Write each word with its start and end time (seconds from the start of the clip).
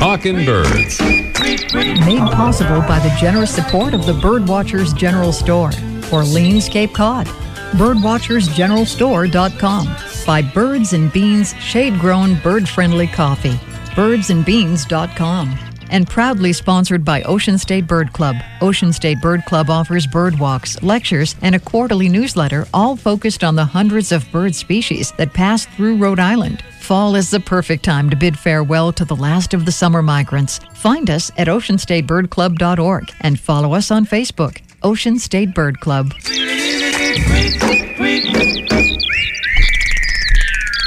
Talking 0.00 0.44
Birds. 0.46 0.98
Made 1.74 2.22
possible 2.32 2.80
by 2.88 2.98
the 3.00 3.14
generous 3.20 3.54
support 3.54 3.92
of 3.92 4.06
the 4.06 4.14
Birdwatchers 4.14 4.96
General 4.96 5.30
Store, 5.30 5.72
Orleans, 6.10 6.70
Cape 6.70 6.94
Cod. 6.94 7.26
Birdwatchersgeneralstore.com. 7.72 9.96
By 10.26 10.40
Birds 10.40 10.94
and 10.94 11.12
Beans 11.12 11.54
shade 11.56 12.00
grown 12.00 12.40
bird 12.40 12.66
friendly 12.66 13.08
coffee. 13.08 13.60
Birdsandbeans.com. 13.94 15.69
And 15.90 16.08
proudly 16.08 16.52
sponsored 16.52 17.04
by 17.04 17.22
Ocean 17.22 17.58
State 17.58 17.86
Bird 17.86 18.12
Club. 18.12 18.36
Ocean 18.60 18.92
State 18.92 19.20
Bird 19.20 19.44
Club 19.44 19.68
offers 19.68 20.06
bird 20.06 20.38
walks, 20.38 20.80
lectures, 20.82 21.34
and 21.42 21.54
a 21.54 21.58
quarterly 21.58 22.08
newsletter, 22.08 22.66
all 22.72 22.96
focused 22.96 23.44
on 23.44 23.56
the 23.56 23.64
hundreds 23.64 24.12
of 24.12 24.30
bird 24.30 24.54
species 24.54 25.12
that 25.18 25.34
pass 25.34 25.66
through 25.66 25.96
Rhode 25.96 26.20
Island. 26.20 26.62
Fall 26.80 27.16
is 27.16 27.30
the 27.30 27.40
perfect 27.40 27.84
time 27.84 28.08
to 28.10 28.16
bid 28.16 28.38
farewell 28.38 28.92
to 28.92 29.04
the 29.04 29.16
last 29.16 29.52
of 29.52 29.64
the 29.64 29.72
summer 29.72 30.00
migrants. 30.02 30.60
Find 30.74 31.10
us 31.10 31.30
at 31.36 31.48
oceanstatebirdclub.org 31.48 33.12
and 33.20 33.38
follow 33.38 33.74
us 33.74 33.90
on 33.90 34.06
Facebook, 34.06 34.60
Ocean 34.82 35.18
State 35.18 35.54
Bird 35.54 35.80
Club. 35.80 36.12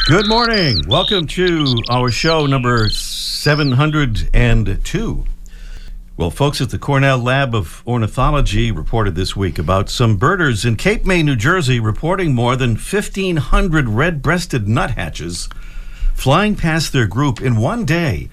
Good 0.08 0.28
morning. 0.28 0.82
Welcome 0.88 1.28
to 1.28 1.76
our 1.90 2.12
show 2.12 2.46
number 2.46 2.90
702. 3.44 5.26
Well, 6.16 6.32
folks 6.32 6.62
at 6.62 6.70
the 6.70 6.80
Cornell 6.80 7.18
Lab 7.18 7.54
of 7.54 7.84
Ornithology 7.86 8.72
reported 8.72 9.16
this 9.16 9.36
week 9.36 9.60
about 9.60 9.90
some 9.90 10.16
birders 10.16 10.64
in 10.64 10.78
Cape 10.78 11.06
May, 11.06 11.24
New 11.24 11.36
Jersey, 11.36 11.78
reporting 11.78 12.34
more 12.34 12.56
than 12.56 12.78
1,500 12.78 13.90
red 13.90 14.22
breasted 14.22 14.70
nuthatches 14.70 15.50
flying 16.14 16.56
past 16.56 16.94
their 16.94 17.06
group 17.06 17.42
in 17.42 17.58
one 17.58 17.84
day 17.84 18.30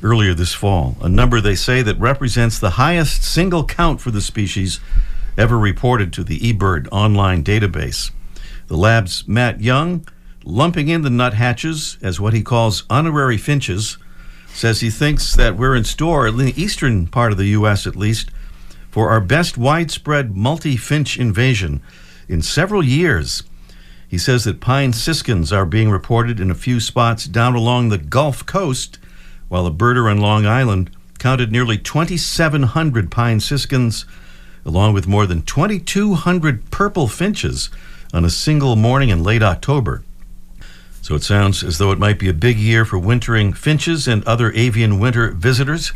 earlier 0.00 0.32
this 0.32 0.54
fall, 0.54 0.96
a 1.00 1.08
number 1.08 1.40
they 1.40 1.56
say 1.56 1.82
that 1.82 1.98
represents 1.98 2.60
the 2.60 2.70
highest 2.70 3.24
single 3.24 3.64
count 3.64 4.00
for 4.00 4.12
the 4.12 4.20
species 4.20 4.78
ever 5.36 5.58
reported 5.58 6.12
to 6.12 6.22
the 6.22 6.38
eBird 6.38 6.86
online 6.92 7.42
database. 7.42 8.12
The 8.68 8.76
lab's 8.76 9.26
Matt 9.26 9.60
Young 9.60 10.06
lumping 10.44 10.86
in 10.86 11.02
the 11.02 11.10
nuthatches 11.10 11.98
as 12.00 12.20
what 12.20 12.32
he 12.32 12.44
calls 12.44 12.84
honorary 12.88 13.38
finches, 13.38 13.98
says 14.56 14.80
he 14.80 14.88
thinks 14.88 15.36
that 15.36 15.56
we're 15.56 15.76
in 15.76 15.84
store, 15.84 16.26
in 16.26 16.38
the 16.38 16.60
eastern 16.60 17.06
part 17.06 17.30
of 17.30 17.36
the 17.36 17.48
U.S. 17.48 17.86
at 17.86 17.94
least, 17.94 18.30
for 18.90 19.10
our 19.10 19.20
best 19.20 19.58
widespread 19.58 20.34
multi 20.34 20.78
finch 20.78 21.18
invasion 21.18 21.82
in 22.26 22.40
several 22.40 22.82
years. 22.82 23.42
He 24.08 24.16
says 24.16 24.44
that 24.44 24.60
pine 24.60 24.94
siskins 24.94 25.52
are 25.52 25.66
being 25.66 25.90
reported 25.90 26.40
in 26.40 26.50
a 26.50 26.54
few 26.54 26.80
spots 26.80 27.26
down 27.26 27.54
along 27.54 27.90
the 27.90 27.98
Gulf 27.98 28.46
Coast, 28.46 28.98
while 29.48 29.66
a 29.66 29.70
birder 29.70 30.10
on 30.10 30.20
Long 30.20 30.46
Island 30.46 30.90
counted 31.18 31.52
nearly 31.52 31.76
2,700 31.76 33.10
pine 33.10 33.40
siskins, 33.40 34.06
along 34.64 34.94
with 34.94 35.06
more 35.06 35.26
than 35.26 35.42
2,200 35.42 36.70
purple 36.70 37.08
finches 37.08 37.68
on 38.14 38.24
a 38.24 38.30
single 38.30 38.74
morning 38.74 39.10
in 39.10 39.22
late 39.22 39.42
October. 39.42 40.02
So 41.06 41.14
it 41.14 41.22
sounds 41.22 41.62
as 41.62 41.78
though 41.78 41.92
it 41.92 42.00
might 42.00 42.18
be 42.18 42.28
a 42.28 42.32
big 42.34 42.58
year 42.58 42.84
for 42.84 42.98
wintering 42.98 43.52
finches 43.52 44.08
and 44.08 44.24
other 44.24 44.50
avian 44.54 44.98
winter 44.98 45.30
visitors 45.30 45.92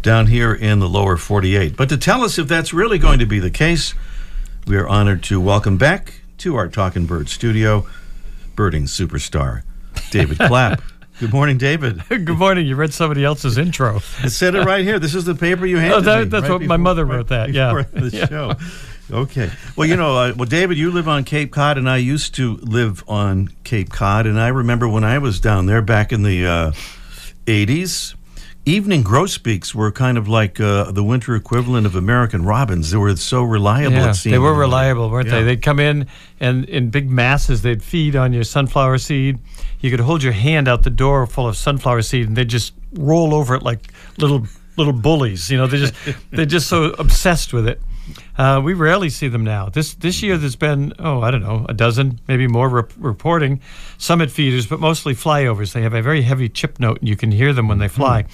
down 0.00 0.28
here 0.28 0.54
in 0.54 0.78
the 0.78 0.88
lower 0.88 1.16
48. 1.16 1.76
But 1.76 1.88
to 1.88 1.96
tell 1.96 2.22
us 2.22 2.38
if 2.38 2.46
that's 2.46 2.72
really 2.72 2.98
going 2.98 3.18
to 3.18 3.26
be 3.26 3.40
the 3.40 3.50
case, 3.50 3.94
we 4.64 4.76
are 4.76 4.86
honored 4.86 5.24
to 5.24 5.40
welcome 5.40 5.76
back 5.76 6.20
to 6.38 6.54
our 6.54 6.68
Talking 6.68 7.04
Bird 7.04 7.28
studio 7.28 7.88
birding 8.54 8.84
superstar, 8.84 9.62
David 10.12 10.38
Clapp. 10.38 10.82
Good 11.18 11.32
morning, 11.32 11.58
David. 11.58 12.04
Good 12.08 12.28
morning. 12.28 12.64
You 12.64 12.76
read 12.76 12.94
somebody 12.94 13.24
else's 13.24 13.58
intro. 13.58 13.96
It 14.22 14.30
said 14.30 14.54
it 14.54 14.64
right 14.64 14.84
here. 14.84 15.00
This 15.00 15.16
is 15.16 15.24
the 15.24 15.34
paper 15.34 15.66
you 15.66 15.78
oh, 15.78 15.80
handed 15.80 15.96
Oh, 15.96 16.00
that- 16.02 16.18
me. 16.20 16.24
that's 16.26 16.42
right 16.44 16.50
what 16.52 16.60
my 16.60 16.66
before- 16.76 16.78
mother 16.78 17.04
right 17.04 17.16
wrote 17.16 17.28
that, 17.30 17.50
yeah. 17.52 17.72
the 17.92 18.10
Yeah. 18.12 18.26
show. 18.28 18.52
Okay. 19.10 19.50
Well, 19.76 19.88
you 19.88 19.96
know, 19.96 20.16
uh, 20.16 20.32
well, 20.36 20.48
David, 20.48 20.76
you 20.78 20.90
live 20.90 21.08
on 21.08 21.24
Cape 21.24 21.50
Cod, 21.52 21.78
and 21.78 21.88
I 21.88 21.96
used 21.96 22.34
to 22.34 22.56
live 22.58 23.02
on 23.08 23.48
Cape 23.64 23.90
Cod, 23.90 24.26
and 24.26 24.38
I 24.38 24.48
remember 24.48 24.86
when 24.88 25.04
I 25.04 25.18
was 25.18 25.40
down 25.40 25.66
there 25.66 25.80
back 25.82 26.12
in 26.12 26.22
the 26.22 26.46
uh, 26.46 26.72
'80s. 27.46 28.14
Evening 28.66 29.02
grosbeaks 29.02 29.74
were 29.74 29.90
kind 29.90 30.18
of 30.18 30.28
like 30.28 30.60
uh, 30.60 30.90
the 30.92 31.02
winter 31.02 31.34
equivalent 31.34 31.86
of 31.86 31.94
American 31.96 32.44
robins. 32.44 32.90
They 32.90 32.98
were 32.98 33.16
so 33.16 33.42
reliable. 33.42 33.92
Yeah, 33.96 34.10
it 34.10 34.14
seemed. 34.14 34.34
they 34.34 34.38
were 34.38 34.52
reliable, 34.52 35.08
weren't 35.08 35.28
Yeah. 35.28 35.36
they? 35.36 35.44
They'd 35.44 35.62
come 35.62 35.80
in 35.80 36.06
and 36.38 36.66
in 36.66 36.90
big 36.90 37.08
masses, 37.08 37.62
they'd 37.62 37.82
feed 37.82 38.14
on 38.14 38.34
your 38.34 38.44
sunflower 38.44 38.98
seed. 38.98 39.38
You 39.80 39.90
could 39.90 40.00
hold 40.00 40.22
your 40.22 40.34
hand 40.34 40.68
out 40.68 40.82
the 40.82 40.90
door 40.90 41.26
full 41.26 41.48
of 41.48 41.56
sunflower 41.56 42.02
seed, 42.02 42.26
and 42.26 42.36
they'd 42.36 42.48
just 42.48 42.74
roll 42.92 43.32
over 43.32 43.54
it 43.54 43.62
like 43.62 43.90
little 44.18 44.46
little 44.76 44.92
bullies. 44.92 45.48
You 45.50 45.56
know, 45.56 45.66
they 45.66 45.78
just 45.78 45.94
they're 46.30 46.44
just 46.44 46.68
so 46.68 46.90
obsessed 46.98 47.54
with 47.54 47.66
it. 47.66 47.80
Uh, 48.38 48.60
we 48.64 48.72
rarely 48.72 49.10
see 49.10 49.26
them 49.28 49.42
now. 49.42 49.68
This 49.68 49.94
this 49.94 50.22
year, 50.22 50.38
there's 50.38 50.56
been 50.56 50.92
oh 51.00 51.20
I 51.20 51.30
don't 51.32 51.42
know 51.42 51.66
a 51.68 51.74
dozen, 51.74 52.20
maybe 52.28 52.46
more 52.46 52.68
rep- 52.68 52.92
reporting. 52.96 53.60
Summit 53.98 54.30
feeders, 54.30 54.66
but 54.66 54.78
mostly 54.78 55.14
flyovers. 55.14 55.72
They 55.72 55.82
have 55.82 55.92
a 55.92 56.00
very 56.02 56.22
heavy 56.22 56.48
chip 56.48 56.78
note, 56.78 57.00
and 57.00 57.08
you 57.08 57.16
can 57.16 57.32
hear 57.32 57.52
them 57.52 57.66
when 57.66 57.78
they 57.78 57.88
fly. 57.88 58.26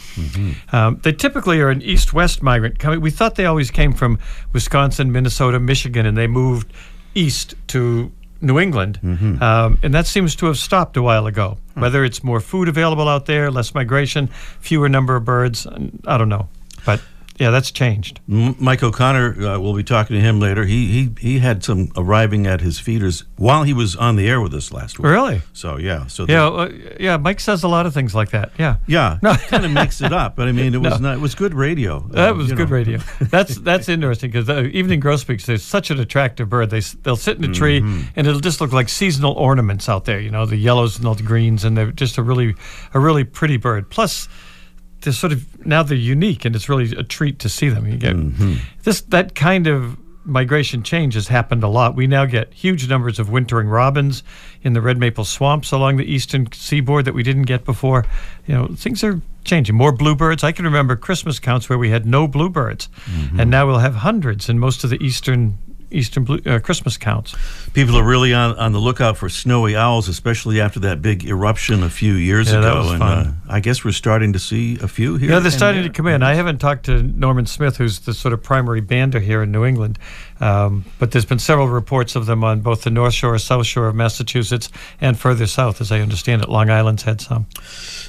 Um, 0.72 1.00
they 1.02 1.12
typically 1.12 1.60
are 1.60 1.70
an 1.70 1.80
east-west 1.82 2.42
migrant. 2.42 2.78
Coming, 2.78 3.00
we 3.00 3.10
thought 3.10 3.34
they 3.36 3.46
always 3.46 3.70
came 3.70 3.92
from 3.94 4.18
Wisconsin, 4.52 5.10
Minnesota, 5.10 5.58
Michigan, 5.58 6.04
and 6.04 6.16
they 6.16 6.26
moved 6.26 6.70
east 7.14 7.54
to 7.68 8.12
New 8.42 8.58
England, 8.60 8.98
um, 9.42 9.78
and 9.82 9.94
that 9.94 10.06
seems 10.06 10.36
to 10.36 10.46
have 10.46 10.58
stopped 10.58 10.98
a 10.98 11.02
while 11.02 11.26
ago. 11.26 11.56
Whether 11.74 12.04
it's 12.04 12.22
more 12.22 12.40
food 12.40 12.68
available 12.68 13.08
out 13.08 13.24
there, 13.24 13.50
less 13.50 13.74
migration, 13.74 14.26
fewer 14.60 14.88
number 14.90 15.16
of 15.16 15.24
birds, 15.24 15.66
I 16.06 16.18
don't 16.18 16.28
know, 16.28 16.48
but 16.84 17.00
yeah, 17.38 17.50
that's 17.50 17.70
changed. 17.70 18.20
M- 18.30 18.54
Mike 18.60 18.82
O'Connor, 18.82 19.46
uh, 19.46 19.58
we'll 19.58 19.74
be 19.74 19.82
talking 19.82 20.14
to 20.16 20.20
him 20.20 20.38
later. 20.40 20.64
He 20.64 20.86
he 20.86 21.10
he 21.20 21.38
had 21.40 21.64
some 21.64 21.90
arriving 21.96 22.46
at 22.46 22.60
his 22.60 22.78
feeders 22.78 23.24
while 23.36 23.62
he 23.64 23.72
was 23.72 23.96
on 23.96 24.16
the 24.16 24.28
air 24.28 24.40
with 24.40 24.54
us 24.54 24.72
last 24.72 24.98
week. 24.98 25.06
Really? 25.06 25.42
So 25.52 25.76
yeah. 25.78 26.06
So 26.06 26.26
Yeah, 26.28 26.46
uh, 26.48 26.70
yeah. 27.00 27.16
Mike 27.16 27.40
says 27.40 27.62
a 27.64 27.68
lot 27.68 27.86
of 27.86 27.94
things 27.94 28.14
like 28.14 28.30
that. 28.30 28.52
Yeah. 28.58 28.76
yeah. 28.86 29.18
No. 29.22 29.34
kind 29.34 29.64
of 29.64 29.70
makes 29.72 30.00
it 30.00 30.12
up, 30.12 30.36
but 30.36 30.46
I 30.48 30.52
mean, 30.52 30.74
it 30.74 30.80
was 30.80 31.00
No. 31.00 31.08
not. 31.10 31.16
It 31.18 31.20
was 31.20 31.34
good 31.34 31.54
radio. 31.54 32.00
That 32.10 32.30
Uh, 32.30 32.34
was 32.34 32.52
good 32.52 32.68
know. 32.70 32.74
radio. 32.76 32.98
That's 33.20 33.56
that's 33.58 33.88
interesting 33.88 34.30
because 34.30 34.48
uh, 34.48 34.68
evening 34.72 35.00
grosbeaks 35.00 35.46
they're 35.46 35.58
such 35.58 35.90
an 35.90 35.98
attractive 36.00 36.48
bird. 36.48 36.70
They 36.70 36.80
they'll 37.02 37.16
sit 37.16 37.38
in 37.38 37.44
a 37.44 37.52
tree 37.52 37.80
Mm-hmm. 37.80 38.02
and 38.16 38.26
it'll 38.26 38.40
just 38.40 38.60
look 38.60 38.72
like 38.72 38.88
seasonal 38.88 39.32
ornaments 39.32 39.88
out 39.88 40.04
there. 40.04 40.20
You 40.20 40.30
know 40.30 40.46
the 40.46 40.56
yellows 40.56 40.98
and 40.98 41.06
all 41.06 41.14
the 41.16 41.22
greens, 41.24 41.64
and 41.64 41.76
they're 41.76 41.90
just 41.90 42.18
a 42.18 42.22
really 42.22 42.54
a 42.92 43.00
really 43.00 43.24
pretty 43.24 43.56
bird. 43.56 43.90
Plus, 43.90 44.28
they're 45.04 45.12
sort 45.12 45.32
of 45.32 45.64
now 45.66 45.82
they're 45.82 45.96
unique, 45.96 46.44
and 46.44 46.56
it's 46.56 46.68
really 46.68 46.90
a 46.96 47.02
treat 47.04 47.38
to 47.40 47.48
see 47.48 47.68
them. 47.68 47.86
You 47.86 47.96
get 47.96 48.16
Mm-hmm. 48.16 48.54
this 48.82 49.00
that 49.02 49.34
kind 49.34 49.66
of 49.66 49.96
migration 50.26 50.82
change 50.82 51.14
has 51.14 51.28
happened 51.28 51.62
a 51.62 51.68
lot. 51.68 51.94
We 51.94 52.06
now 52.06 52.24
get 52.24 52.52
huge 52.54 52.88
numbers 52.88 53.18
of 53.18 53.28
wintering 53.30 53.68
robins 53.68 54.22
in 54.62 54.72
the 54.72 54.80
red 54.80 54.96
maple 54.98 55.24
swamps 55.24 55.70
along 55.70 55.98
the 55.98 56.10
eastern 56.10 56.50
seaboard 56.52 57.04
that 57.04 57.12
we 57.14 57.22
didn't 57.22 57.42
get 57.42 57.64
before. 57.66 58.06
You 58.46 58.54
know, 58.54 58.66
things 58.74 59.04
are 59.04 59.20
changing. 59.44 59.74
More 59.76 59.92
bluebirds. 59.92 60.42
I 60.42 60.52
can 60.52 60.64
remember 60.64 60.96
Christmas 60.96 61.38
counts 61.38 61.68
where 61.68 61.78
we 61.78 61.90
had 61.90 62.06
no 62.06 62.26
bluebirds, 62.26 62.88
and 63.38 63.50
now 63.50 63.66
we'll 63.66 63.80
have 63.80 63.96
hundreds 63.96 64.48
in 64.48 64.58
most 64.58 64.82
of 64.84 64.88
the 64.90 64.96
eastern 65.04 65.58
eastern 65.90 66.24
blue, 66.24 66.40
uh, 66.46 66.58
Christmas 66.58 66.96
counts. 66.96 67.34
People 67.72 67.96
are 67.96 68.04
really 68.04 68.32
on, 68.34 68.56
on 68.58 68.72
the 68.72 68.78
lookout 68.80 69.16
for 69.16 69.28
snowy 69.28 69.76
owls, 69.76 70.08
especially 70.08 70.60
after 70.60 70.80
that 70.80 71.02
big 71.02 71.24
eruption 71.24 71.82
a 71.82 71.90
few 71.90 72.14
years 72.14 72.50
Yeah, 72.52 72.58
ago. 72.58 72.90
and. 72.92 73.02
Uh, 73.02 73.24
I 73.46 73.60
guess 73.60 73.84
we're 73.84 73.92
starting 73.92 74.32
to 74.32 74.38
see 74.38 74.78
a 74.80 74.88
few 74.88 75.16
here. 75.16 75.30
Yeah, 75.32 75.38
they're 75.38 75.50
starting 75.50 75.82
there. 75.82 75.90
to 75.90 75.94
come 75.96 76.06
in. 76.06 76.22
I 76.22 76.34
haven't 76.34 76.58
talked 76.58 76.86
to 76.86 77.02
Norman 77.02 77.44
Smith, 77.46 77.76
who's 77.76 78.00
the 78.00 78.14
sort 78.14 78.32
of 78.32 78.42
primary 78.42 78.80
bander 78.80 79.20
here 79.20 79.42
in 79.42 79.52
New 79.52 79.64
England, 79.66 79.98
um, 80.40 80.84
but 80.98 81.12
there's 81.12 81.24
been 81.24 81.38
several 81.38 81.68
reports 81.68 82.16
of 82.16 82.26
them 82.26 82.44
on 82.44 82.60
both 82.60 82.82
the 82.82 82.90
North 82.90 83.14
Shore, 83.14 83.32
and 83.32 83.40
South 83.40 83.66
Shore 83.66 83.88
of 83.88 83.94
Massachusetts, 83.94 84.68
and 85.00 85.18
further 85.18 85.46
south, 85.46 85.80
as 85.80 85.92
I 85.92 86.00
understand 86.00 86.42
it. 86.42 86.48
Long 86.48 86.70
Island's 86.70 87.02
had 87.04 87.20
some. 87.20 87.46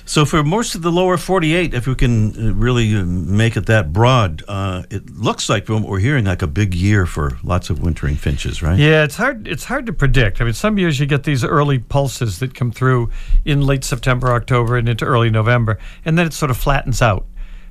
So 0.06 0.26
for 0.26 0.44
most 0.44 0.76
of 0.76 0.82
the 0.82 0.92
lower 0.92 1.18
48, 1.18 1.74
if 1.74 1.88
we 1.88 1.96
can 1.96 2.50
uh, 2.50 2.54
really 2.54 2.96
uh, 2.96 3.04
make 3.06 3.58
it 3.58 3.66
that 3.68 3.94
broad, 3.94 4.44
uh, 4.48 4.84
it 4.90 5.10
looks 5.16 5.50
like 5.50 5.66
from 5.66 5.84
what 5.84 5.92
we're 5.92 6.00
hearing, 6.00 6.26
like 6.26 6.42
a 6.42 6.48
big 6.48 6.74
year 6.74 7.06
for 7.06 7.38
lots 7.44 7.70
of 7.70 7.82
wintering 7.82 8.16
finches, 8.16 8.62
right? 8.62 8.78
Yeah, 8.78 9.04
it's 9.04 9.16
hard. 9.16 9.48
It's 9.48 9.64
hard 9.64 9.86
to 9.88 9.94
predict. 9.94 10.42
I 10.42 10.46
mean, 10.46 10.54
some 10.54 10.78
years 10.78 11.00
you 11.00 11.06
get 11.06 11.24
these 11.24 11.44
early 11.44 11.80
pulses 11.80 12.40
that 12.40 12.54
come 12.54 12.72
through 12.72 13.10
in 13.46 13.62
late 13.62 13.84
September, 13.84 14.32
October, 14.34 14.78
and 14.78 14.88
into 14.88 15.06
early 15.06 15.30
November, 15.30 15.80
and 16.04 16.18
then 16.18 16.28
it 16.28 16.34
sort 16.34 16.52
of 16.52 16.58
flattens 16.58 17.02
out. 17.02 17.26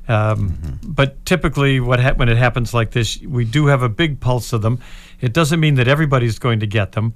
Um, 0.08 0.78
But 0.82 1.24
typically, 1.24 1.80
what 1.80 1.98
hap 1.98 2.18
when 2.18 2.28
it 2.28 2.36
happens 2.36 2.74
like 2.74 2.90
this, 2.90 3.20
we 3.22 3.44
do 3.44 3.66
have 3.66 3.82
a 3.82 3.88
big 3.88 4.20
pulse 4.20 4.52
of 4.52 4.62
them. 4.62 4.78
It 5.20 5.32
doesn't 5.32 5.60
mean 5.60 5.74
that 5.76 5.88
everybody's 5.88 6.38
going 6.38 6.60
to 6.60 6.66
get 6.66 6.92
them. 6.92 7.14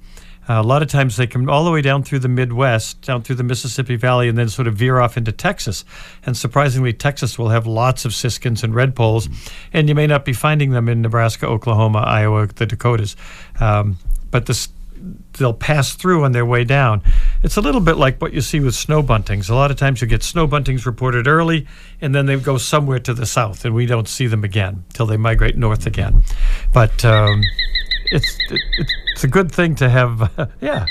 Uh, 0.49 0.55
a 0.55 0.63
lot 0.63 0.81
of 0.83 0.89
times 0.89 1.17
they 1.17 1.27
come 1.27 1.51
all 1.51 1.63
the 1.63 1.71
way 1.71 1.83
down 1.83 2.03
through 2.03 2.21
the 2.21 2.29
Midwest, 2.29 3.03
down 3.03 3.23
through 3.23 3.37
the 3.37 3.43
Mississippi 3.43 3.97
Valley, 3.97 4.31
and 4.31 4.39
then 4.39 4.49
sort 4.49 4.67
of 4.67 4.75
veer 4.77 4.99
off 4.99 5.19
into 5.19 5.31
Texas. 5.31 5.85
And 6.25 6.35
surprisingly, 6.35 6.95
Texas 6.95 7.39
will 7.39 7.51
have 7.51 7.67
lots 7.67 8.07
of 8.07 8.15
siskins 8.15 8.65
and 8.65 8.73
redpolls, 8.73 9.29
and 9.75 9.89
you 9.89 9.95
may 9.95 10.07
not 10.07 10.25
be 10.25 10.33
finding 10.33 10.71
them 10.71 10.89
in 10.89 11.03
Nebraska, 11.03 11.47
Oklahoma, 11.47 11.99
Iowa, 11.99 12.47
the 12.47 12.65
Dakotas. 12.65 13.15
Um, 13.61 13.99
but 14.31 14.47
this, 14.47 14.69
they'll 15.39 15.55
pass 15.55 15.95
through 15.95 16.25
on 16.25 16.33
their 16.33 16.47
way 16.47 16.65
down. 16.65 17.03
it's 17.43 17.57
a 17.57 17.61
little 17.61 17.81
bit 17.81 17.97
like 17.97 18.21
what 18.21 18.33
you 18.33 18.41
see 18.41 18.61
with 18.61 18.75
snow 18.75 19.03
buntings. 19.03 19.49
A 19.49 19.55
lot 19.55 19.71
of 19.71 19.77
times 19.77 20.01
you 20.01 20.07
get 20.07 20.23
snow 20.23 20.47
buntings 20.47 20.87
reported 20.87 21.27
early, 21.27 21.67
and 22.01 22.15
then 22.15 22.27
they 22.27 22.37
go 22.37 22.59
somewhere 22.59 22.99
to 23.01 23.15
the 23.15 23.27
south, 23.27 23.65
and 23.65 23.75
we 23.75 23.87
don't 23.87 24.09
see 24.09 24.27
them 24.27 24.45
again 24.45 24.85
till 24.93 25.07
they 25.07 25.17
migrate 25.17 25.57
north 25.57 25.87
again. 25.87 26.23
But 26.73 27.05
um, 27.05 27.43
it's 28.07 28.37
it, 28.51 28.61
it's 29.13 29.25
a 29.25 29.29
good 29.29 29.53
thing 29.53 29.75
to 29.77 29.89
have. 29.89 30.51
yeah, 30.61 30.87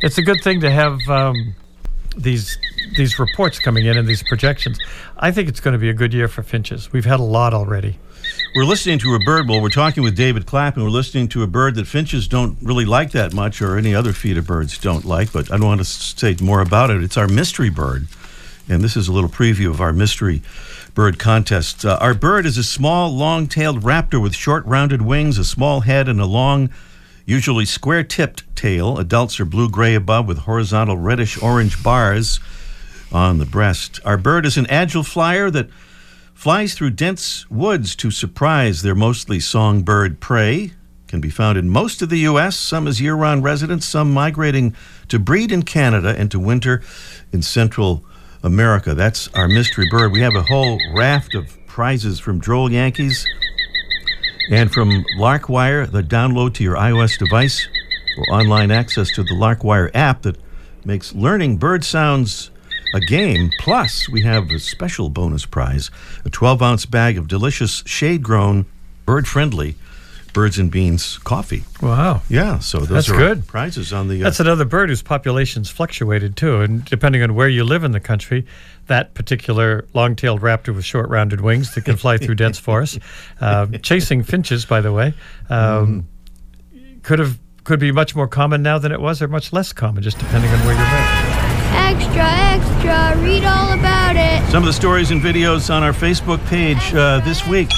it's 0.00 0.18
a 0.18 0.22
good 0.22 0.42
thing 0.42 0.60
to 0.60 0.70
have. 0.70 1.00
Um, 1.08 1.54
these 2.16 2.58
these 2.96 3.18
reports 3.18 3.58
coming 3.58 3.86
in 3.86 3.96
and 3.96 4.08
these 4.08 4.22
projections. 4.22 4.78
I 5.16 5.30
think 5.30 5.48
it's 5.48 5.60
going 5.60 5.72
to 5.72 5.78
be 5.78 5.88
a 5.88 5.94
good 5.94 6.12
year 6.12 6.28
for 6.28 6.42
finches. 6.42 6.92
We've 6.92 7.04
had 7.04 7.20
a 7.20 7.24
lot 7.24 7.54
already. 7.54 7.98
We're 8.54 8.64
listening 8.64 8.98
to 9.00 9.14
a 9.14 9.18
bird. 9.20 9.48
Well, 9.48 9.60
we're 9.60 9.68
talking 9.68 10.02
with 10.02 10.16
David 10.16 10.46
Clapp, 10.46 10.74
and 10.74 10.84
we're 10.84 10.90
listening 10.90 11.28
to 11.28 11.42
a 11.42 11.46
bird 11.46 11.74
that 11.76 11.86
finches 11.86 12.26
don't 12.26 12.56
really 12.62 12.84
like 12.84 13.12
that 13.12 13.32
much, 13.32 13.60
or 13.60 13.76
any 13.76 13.94
other 13.94 14.12
feeder 14.12 14.42
birds 14.42 14.78
don't 14.78 15.04
like. 15.04 15.32
But 15.32 15.52
I 15.52 15.58
don't 15.58 15.66
want 15.66 15.80
to 15.80 15.84
say 15.84 16.34
more 16.40 16.60
about 16.60 16.90
it. 16.90 17.02
It's 17.02 17.16
our 17.16 17.28
mystery 17.28 17.70
bird, 17.70 18.08
and 18.68 18.82
this 18.82 18.96
is 18.96 19.06
a 19.06 19.12
little 19.12 19.30
preview 19.30 19.70
of 19.70 19.80
our 19.80 19.92
mystery 19.92 20.42
bird 20.94 21.18
contest. 21.18 21.84
Uh, 21.84 21.98
our 22.00 22.14
bird 22.14 22.46
is 22.46 22.58
a 22.58 22.64
small, 22.64 23.14
long-tailed 23.14 23.82
raptor 23.82 24.20
with 24.20 24.34
short, 24.34 24.64
rounded 24.66 25.02
wings, 25.02 25.38
a 25.38 25.44
small 25.44 25.80
head, 25.80 26.08
and 26.08 26.20
a 26.20 26.26
long 26.26 26.70
usually 27.26 27.66
square 27.66 28.02
tipped 28.02 28.42
tail. 28.56 28.98
Adults 28.98 29.38
are 29.38 29.44
blue 29.44 29.68
gray 29.68 29.94
above 29.94 30.26
with 30.26 30.38
horizontal 30.38 30.96
reddish 30.96 31.40
orange 31.40 31.82
bars 31.82 32.40
on 33.12 33.38
the 33.38 33.46
breast. 33.46 34.00
Our 34.04 34.16
bird 34.16 34.46
is 34.46 34.56
an 34.56 34.66
agile 34.68 35.02
flyer 35.02 35.50
that 35.50 35.68
flies 36.38 36.74
through 36.74 36.90
dense 36.90 37.50
woods 37.50 37.96
to 37.96 38.12
surprise 38.12 38.82
their 38.82 38.94
mostly 38.94 39.40
songbird 39.40 40.20
prey. 40.20 40.70
Can 41.08 41.20
be 41.20 41.30
found 41.30 41.58
in 41.58 41.68
most 41.68 42.00
of 42.00 42.10
the 42.10 42.20
U.S., 42.20 42.56
some 42.56 42.86
as 42.86 43.00
year 43.00 43.16
round 43.16 43.42
residents, 43.42 43.84
some 43.86 44.14
migrating 44.14 44.76
to 45.08 45.18
breed 45.18 45.50
in 45.50 45.64
Canada 45.64 46.14
and 46.16 46.30
to 46.30 46.38
winter 46.38 46.80
in 47.32 47.42
Central 47.42 48.04
America. 48.44 48.94
That's 48.94 49.26
our 49.34 49.48
mystery 49.48 49.88
bird. 49.90 50.12
We 50.12 50.20
have 50.20 50.36
a 50.36 50.42
whole 50.42 50.78
raft 50.94 51.34
of 51.34 51.48
prizes 51.66 52.20
from 52.20 52.38
Droll 52.38 52.70
Yankees 52.70 53.26
and 54.52 54.72
from 54.72 55.04
Larkwire, 55.18 55.90
the 55.90 56.04
download 56.04 56.54
to 56.54 56.62
your 56.62 56.76
iOS 56.76 57.18
device 57.18 57.66
or 58.16 58.32
online 58.32 58.70
access 58.70 59.10
to 59.16 59.24
the 59.24 59.34
Larkwire 59.34 59.90
app 59.92 60.22
that 60.22 60.38
makes 60.84 61.12
learning 61.16 61.56
bird 61.56 61.84
sounds 61.84 62.52
a 62.94 63.00
game. 63.00 63.50
Plus, 63.60 64.08
we 64.08 64.22
have 64.22 64.50
a 64.50 64.58
special 64.58 65.08
bonus 65.08 65.46
prize 65.46 65.90
a 66.24 66.30
12 66.30 66.62
ounce 66.62 66.86
bag 66.86 67.18
of 67.18 67.28
delicious 67.28 67.82
shade 67.86 68.22
grown, 68.22 68.66
bird 69.04 69.26
friendly 69.26 69.76
birds 70.32 70.58
and 70.58 70.70
beans 70.70 71.18
coffee. 71.18 71.64
Wow. 71.82 72.22
Yeah, 72.28 72.58
so 72.60 72.78
those 72.78 72.88
That's 72.88 73.10
are 73.10 73.16
good. 73.16 73.46
prizes 73.46 73.92
on 73.92 74.06
the. 74.06 74.20
Uh, 74.20 74.24
That's 74.24 74.38
another 74.40 74.64
bird 74.64 74.88
whose 74.88 75.02
population's 75.02 75.68
fluctuated 75.70 76.36
too, 76.36 76.60
and 76.60 76.84
depending 76.84 77.22
on 77.22 77.34
where 77.34 77.48
you 77.48 77.64
live 77.64 77.82
in 77.82 77.90
the 77.90 77.98
country, 77.98 78.46
that 78.86 79.14
particular 79.14 79.86
long-tailed 79.94 80.40
raptor 80.40 80.72
with 80.74 80.84
short, 80.84 81.08
rounded 81.08 81.40
wings 81.40 81.74
that 81.74 81.84
can 81.84 81.96
fly 81.96 82.18
through 82.18 82.34
dense 82.44 82.58
forests, 82.58 82.98
uh, 83.40 83.66
chasing 83.82 84.22
finches, 84.22 84.64
by 84.64 84.80
the 84.80 84.92
way, 84.92 85.12
um, 85.50 86.06
could 87.02 87.18
have 87.18 87.38
could 87.64 87.80
be 87.80 87.90
much 87.92 88.14
more 88.16 88.28
common 88.28 88.62
now 88.62 88.78
than 88.78 88.92
it 88.92 89.00
was, 89.00 89.20
or 89.20 89.28
much 89.28 89.52
less 89.52 89.72
common, 89.72 90.02
just 90.02 90.18
depending 90.18 90.50
on 90.50 90.58
where 90.64 90.74
you 90.74 90.80
live. 90.80 91.47
Extra, 91.72 92.24
extra, 92.24 93.22
read 93.22 93.44
all 93.44 93.72
about 93.78 94.16
it. 94.16 94.50
some 94.50 94.62
of 94.62 94.66
the 94.66 94.72
stories 94.72 95.10
and 95.10 95.20
videos 95.20 95.72
on 95.72 95.82
our 95.82 95.92
Facebook 95.92 96.44
page 96.46 96.94
uh, 96.94 97.20
this 97.20 97.46
week. 97.46 97.68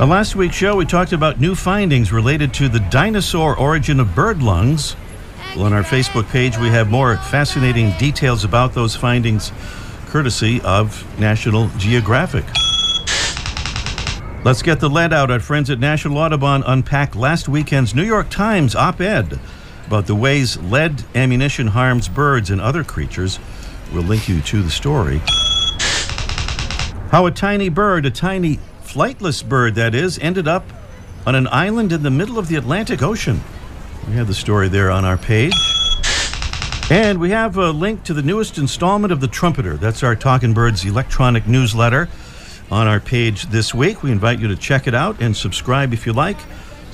On 0.00 0.08
last 0.08 0.34
week's 0.34 0.56
show, 0.56 0.74
we 0.74 0.84
talked 0.84 1.12
about 1.12 1.40
new 1.40 1.54
findings 1.54 2.12
related 2.12 2.52
to 2.54 2.68
the 2.68 2.80
dinosaur 2.80 3.56
origin 3.56 4.00
of 4.00 4.14
bird 4.14 4.42
lungs. 4.42 4.96
Well, 5.54 5.66
on 5.66 5.72
our 5.72 5.84
Facebook 5.84 6.28
page, 6.30 6.58
we 6.58 6.68
have 6.68 6.90
more 6.90 7.16
fascinating 7.16 7.92
details 7.92 8.42
about 8.42 8.74
those 8.74 8.96
findings, 8.96 9.52
courtesy 10.06 10.60
of 10.62 11.06
National 11.20 11.68
Geographic. 11.78 12.44
Let's 14.44 14.62
get 14.62 14.80
the 14.80 14.90
lead 14.90 15.12
out. 15.12 15.30
Our 15.30 15.38
friends 15.38 15.70
at 15.70 15.78
National 15.78 16.18
Audubon 16.18 16.64
unpacked 16.66 17.14
last 17.14 17.48
weekend's 17.48 17.94
New 17.94 18.02
York 18.02 18.28
Times 18.30 18.74
op 18.74 19.00
ed 19.00 19.38
about 19.86 20.06
the 20.06 20.14
ways 20.14 20.56
lead 20.58 21.04
ammunition 21.14 21.66
harms 21.66 22.08
birds 22.08 22.50
and 22.50 22.60
other 22.60 22.84
creatures. 22.84 23.38
We'll 23.92 24.02
link 24.02 24.28
you 24.28 24.40
to 24.40 24.62
the 24.62 24.70
story. 24.70 25.20
How 27.10 27.26
a 27.26 27.30
tiny 27.30 27.68
bird, 27.68 28.06
a 28.06 28.10
tiny 28.10 28.58
flightless 28.82 29.46
bird 29.46 29.74
that 29.76 29.94
is, 29.94 30.18
ended 30.18 30.48
up 30.48 30.64
on 31.26 31.34
an 31.34 31.48
island 31.48 31.92
in 31.92 32.02
the 32.02 32.10
middle 32.10 32.38
of 32.38 32.48
the 32.48 32.56
Atlantic 32.56 33.02
Ocean. 33.02 33.40
We 34.08 34.14
have 34.14 34.26
the 34.26 34.34
story 34.34 34.68
there 34.68 34.90
on 34.90 35.04
our 35.04 35.16
page. 35.16 35.54
And 36.90 37.18
we 37.18 37.30
have 37.30 37.56
a 37.56 37.70
link 37.70 38.04
to 38.04 38.14
the 38.14 38.22
newest 38.22 38.58
installment 38.58 39.10
of 39.10 39.20
The 39.20 39.28
Trumpeter. 39.28 39.76
That's 39.76 40.02
our 40.02 40.14
Talking 40.14 40.52
Birds 40.52 40.84
electronic 40.84 41.46
newsletter 41.46 42.10
on 42.70 42.86
our 42.86 43.00
page 43.00 43.44
this 43.46 43.74
week. 43.74 44.02
We 44.02 44.12
invite 44.12 44.38
you 44.38 44.48
to 44.48 44.56
check 44.56 44.86
it 44.86 44.94
out 44.94 45.20
and 45.20 45.34
subscribe 45.34 45.94
if 45.94 46.04
you 46.04 46.12
like. 46.12 46.36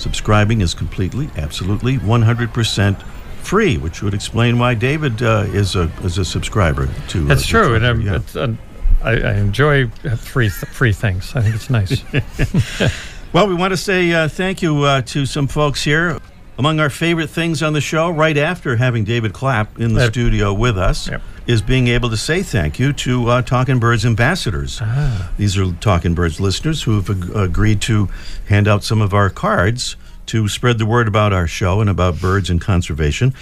Subscribing 0.00 0.61
is 0.61 0.75
completely, 0.75 1.29
absolutely, 1.37 1.99
100% 1.99 3.02
free, 3.43 3.76
which 3.79 4.02
would 4.02 4.14
explain 4.14 4.58
why 4.58 4.75
David 4.75 5.23
uh, 5.23 5.44
is, 5.49 5.76
a, 5.76 5.91
is 6.02 6.19
a 6.19 6.25
subscriber 6.25 6.88
to 7.08 7.25
uh, 7.25 7.29
That's 7.29 7.47
true, 7.47 7.75
and 7.75 7.87
I'm, 7.87 8.00
yeah. 8.00 8.17
it's, 8.17 8.35
um, 8.35 8.58
I, 9.02 9.12
I 9.12 9.35
enjoy 9.35 9.88
free 9.88 10.49
th- 10.49 10.73
free 10.73 10.93
things. 10.93 11.35
I 11.37 11.43
think 11.43 11.55
it's 11.55 11.70
nice. 11.70 12.02
Well, 13.32 13.47
we 13.47 13.55
want 13.55 13.70
to 13.70 13.76
say 13.76 14.12
uh, 14.12 14.26
thank 14.26 14.61
you 14.61 14.82
uh, 14.82 15.02
to 15.02 15.25
some 15.25 15.47
folks 15.47 15.85
here. 15.85 16.19
Among 16.60 16.78
our 16.78 16.90
favorite 16.90 17.30
things 17.30 17.62
on 17.62 17.72
the 17.72 17.80
show, 17.80 18.10
right 18.10 18.36
after 18.36 18.76
having 18.76 19.02
David 19.04 19.32
Clapp 19.32 19.80
in 19.80 19.94
the 19.94 20.00
Yep. 20.02 20.10
studio 20.12 20.52
with 20.52 20.76
us, 20.76 21.08
Yep. 21.08 21.22
is 21.46 21.62
being 21.62 21.88
able 21.88 22.10
to 22.10 22.18
say 22.18 22.42
thank 22.42 22.78
you 22.78 22.92
to 22.92 23.30
uh, 23.30 23.40
Talking 23.40 23.78
Birds 23.78 24.04
ambassadors. 24.04 24.78
Ah. 24.82 25.30
These 25.38 25.56
are 25.56 25.72
Talking 25.80 26.12
Birds 26.12 26.38
listeners 26.38 26.82
who 26.82 26.96
have 26.96 27.08
ag- 27.08 27.34
agreed 27.34 27.80
to 27.88 28.10
hand 28.50 28.68
out 28.68 28.84
some 28.84 29.00
of 29.00 29.14
our 29.14 29.30
cards 29.30 29.96
to 30.26 30.48
spread 30.48 30.76
the 30.76 30.84
word 30.84 31.08
about 31.08 31.32
our 31.32 31.46
show 31.46 31.80
and 31.80 31.88
about 31.88 32.20
birds 32.20 32.50
and 32.50 32.60
conservation. 32.60 33.32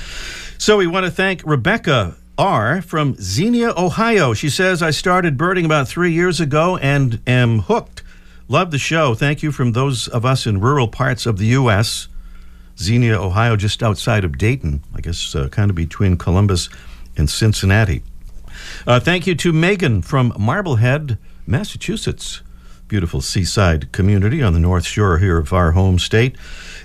So 0.56 0.76
we 0.76 0.86
want 0.86 1.04
to 1.04 1.10
thank 1.10 1.42
Rebecca 1.44 2.14
R. 2.38 2.80
from 2.82 3.16
Xenia, 3.20 3.72
Ohio. 3.76 4.32
She 4.32 4.48
says, 4.48 4.80
I 4.80 4.92
started 4.92 5.36
birding 5.36 5.64
about 5.64 5.88
three 5.88 6.12
years 6.12 6.38
ago 6.40 6.76
and 6.76 7.18
am 7.26 7.62
hooked. 7.62 8.04
Love 8.46 8.70
the 8.70 8.78
show. 8.78 9.16
Thank 9.16 9.42
you 9.42 9.50
from 9.50 9.72
those 9.72 10.06
of 10.06 10.24
us 10.24 10.46
in 10.46 10.60
rural 10.60 10.86
parts 10.86 11.26
of 11.26 11.38
the 11.38 11.46
U.S. 11.46 12.06
Xenia, 12.78 13.20
Ohio, 13.20 13.56
just 13.56 13.82
outside 13.82 14.24
of 14.24 14.38
Dayton, 14.38 14.82
I 14.94 15.00
guess 15.00 15.34
uh, 15.34 15.48
kind 15.48 15.70
of 15.70 15.76
between 15.76 16.16
Columbus 16.16 16.68
and 17.16 17.28
Cincinnati. 17.28 18.02
Uh, 18.86 19.00
thank 19.00 19.26
you 19.26 19.34
to 19.36 19.52
Megan 19.52 20.02
from 20.02 20.32
Marblehead, 20.38 21.18
Massachusetts. 21.46 22.42
Beautiful 22.86 23.20
seaside 23.20 23.92
community 23.92 24.42
on 24.42 24.54
the 24.54 24.58
North 24.60 24.86
Shore 24.86 25.18
here 25.18 25.36
of 25.36 25.52
our 25.52 25.72
home 25.72 25.98
state. 25.98 26.36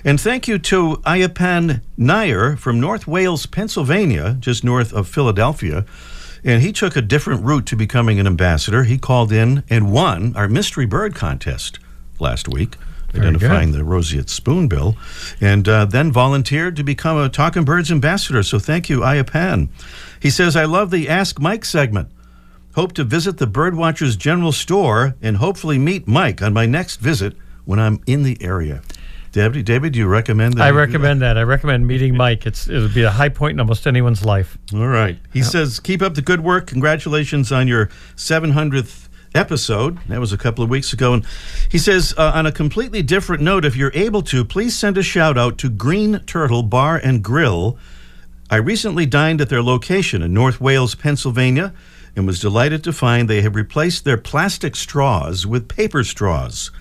And 0.04 0.20
thank 0.20 0.50
you 0.50 0.60
to 0.60 0.98
Ayapan 1.06 1.82
Nair 1.96 2.58
from 2.58 2.80
North 2.80 3.08
Wales, 3.08 3.46
Pennsylvania, 3.46 4.36
just 4.40 4.66
north 4.66 4.92
of 4.92 5.08
Philadelphia. 5.08 5.86
And 6.44 6.62
he 6.62 6.74
took 6.74 6.98
a 6.98 7.02
different 7.02 7.44
route 7.44 7.66
to 7.68 7.78
becoming 7.78 8.20
an 8.20 8.28
ambassador. 8.28 8.84
He 8.84 8.98
called 8.98 9.32
in 9.32 9.64
and 9.70 9.94
won 9.94 10.36
our 10.36 10.50
mystery 10.50 10.86
bird 10.86 11.16
contest 11.16 11.80
last 12.20 12.50
week, 12.50 12.76
identifying 13.16 13.72
the 13.72 13.84
roseate 13.84 14.30
spoonbill, 14.30 14.96
and 15.42 15.68
uh, 15.68 15.86
then 15.86 16.12
volunteered 16.12 16.76
to 16.76 16.84
become 16.84 17.18
a 17.18 17.30
Talking 17.30 17.64
Birds 17.64 17.92
ambassador. 17.92 18.44
So 18.44 18.60
thank 18.60 18.90
you, 18.90 19.00
Ayapan. 19.00 19.70
He 20.20 20.30
says, 20.30 20.56
I 20.56 20.66
love 20.66 20.92
the 20.92 21.10
Ask 21.10 21.40
Mike 21.40 21.66
segment. 21.66 22.10
Hope 22.76 22.94
to 22.94 23.04
visit 23.04 23.38
the 23.38 23.46
Birdwatchers 23.46 24.18
General 24.18 24.52
Store 24.52 25.16
and 25.22 25.38
hopefully 25.38 25.78
meet 25.78 26.08
Mike 26.08 26.42
on 26.42 26.54
my 26.54 26.66
next 26.66 26.98
visit 26.98 27.36
when 27.66 27.80
I'm 27.80 28.02
in 28.08 28.24
the 28.24 28.38
area. 28.42 28.82
David, 29.32 29.66
David, 29.66 29.94
do 29.94 30.00
you 30.00 30.08
recommend 30.08 30.54
that? 30.56 30.62
I 30.62 30.70
do 30.70 30.76
that? 30.76 30.80
recommend 30.80 31.22
that. 31.24 31.38
I 31.38 31.44
recommend 31.44 31.88
meeting 31.88 32.16
Mike. 32.16 32.46
It's 32.46 32.68
it 32.68 32.80
would 32.80 32.94
be 32.94 33.02
a 33.02 33.10
high 33.10 33.30
point 33.30 33.54
in 33.54 33.60
almost 33.60 33.88
anyone's 33.88 34.24
life. 34.24 34.58
All 34.74 34.88
right. 34.88 35.18
He 35.32 35.42
says, 35.42 35.80
keep 35.80 36.04
up 36.04 36.14
the 36.14 36.22
good 36.22 36.42
work. 36.42 36.68
Congratulations 36.68 37.52
on 37.52 37.68
your 37.68 37.88
700th 38.16 39.08
episode. 39.36 40.00
That 40.08 40.20
was 40.20 40.34
a 40.34 40.38
couple 40.38 40.64
of 40.64 40.70
weeks 40.70 40.94
ago. 40.94 41.14
And 41.14 41.26
he 41.70 41.78
says, 41.78 42.14
uh, 42.18 42.32
on 42.36 42.46
a 42.46 42.52
completely 42.52 43.02
different 43.02 43.42
note, 43.42 43.66
if 43.66 43.76
you're 43.76 43.92
able 43.94 44.22
to, 44.24 44.46
please 44.46 44.78
send 44.78 44.98
a 44.98 45.04
shout 45.04 45.38
out 45.38 45.58
to 45.60 45.70
Green 45.70 46.20
Turtle 46.22 46.64
Bar 46.64 46.98
and 47.04 47.24
Grill. 47.24 47.78
I 48.50 48.58
recently 48.58 49.06
dined 49.06 49.42
at 49.42 49.50
their 49.50 49.64
location 49.64 50.22
in 50.22 50.34
North 50.34 50.62
Wales, 50.62 50.96
Pennsylvania, 50.96 51.74
and 52.16 52.28
was 52.28 52.40
delighted 52.40 52.84
to 52.84 52.94
find 52.94 53.30
they 53.30 53.42
have 53.42 53.56
replaced 53.56 54.06
their 54.06 54.18
plastic 54.18 54.76
straws 54.76 55.48
with 55.48 55.68
paper 55.68 56.04
straws. 56.04 56.72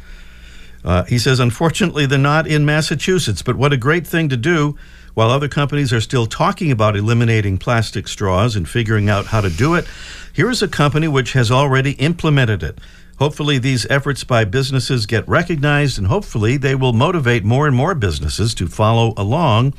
Uh, 0.85 1.05
he 1.05 1.19
says, 1.19 1.41
unfortunately, 1.41 2.07
they're 2.07 2.19
not 2.19 2.47
in 2.47 2.65
Massachusetts, 2.67 3.43
but 3.43 3.57
what 3.57 3.73
a 3.73 3.77
great 3.77 4.07
thing 4.07 4.29
to 4.29 4.37
do 4.37 4.77
while 5.15 5.31
other 5.31 5.49
companies 5.49 5.93
are 5.93 6.01
still 6.01 6.27
talking 6.27 6.71
about 6.71 6.97
eliminating 6.97 7.59
plastic 7.59 8.09
straws 8.09 8.57
and 8.57 8.69
figuring 8.69 9.09
out 9.09 9.27
how 9.27 9.41
to 9.41 9.51
do 9.51 9.75
it. 9.75 9.87
Here 10.33 10.49
is 10.51 10.63
a 10.63 10.69
company 10.69 11.09
which 11.09 11.33
has 11.35 11.51
already 11.51 11.93
implemented 11.93 12.63
it. 12.63 12.79
Hopefully, 13.19 13.59
these 13.59 13.87
efforts 13.91 14.25
by 14.25 14.45
businesses 14.45 15.07
get 15.07 15.29
recognized, 15.29 15.99
and 15.99 16.07
hopefully, 16.07 16.57
they 16.57 16.75
will 16.75 16.93
motivate 16.93 17.45
more 17.45 17.67
and 17.67 17.77
more 17.77 17.95
businesses 17.95 18.55
to 18.55 18.67
follow 18.67 19.15
along. 19.17 19.75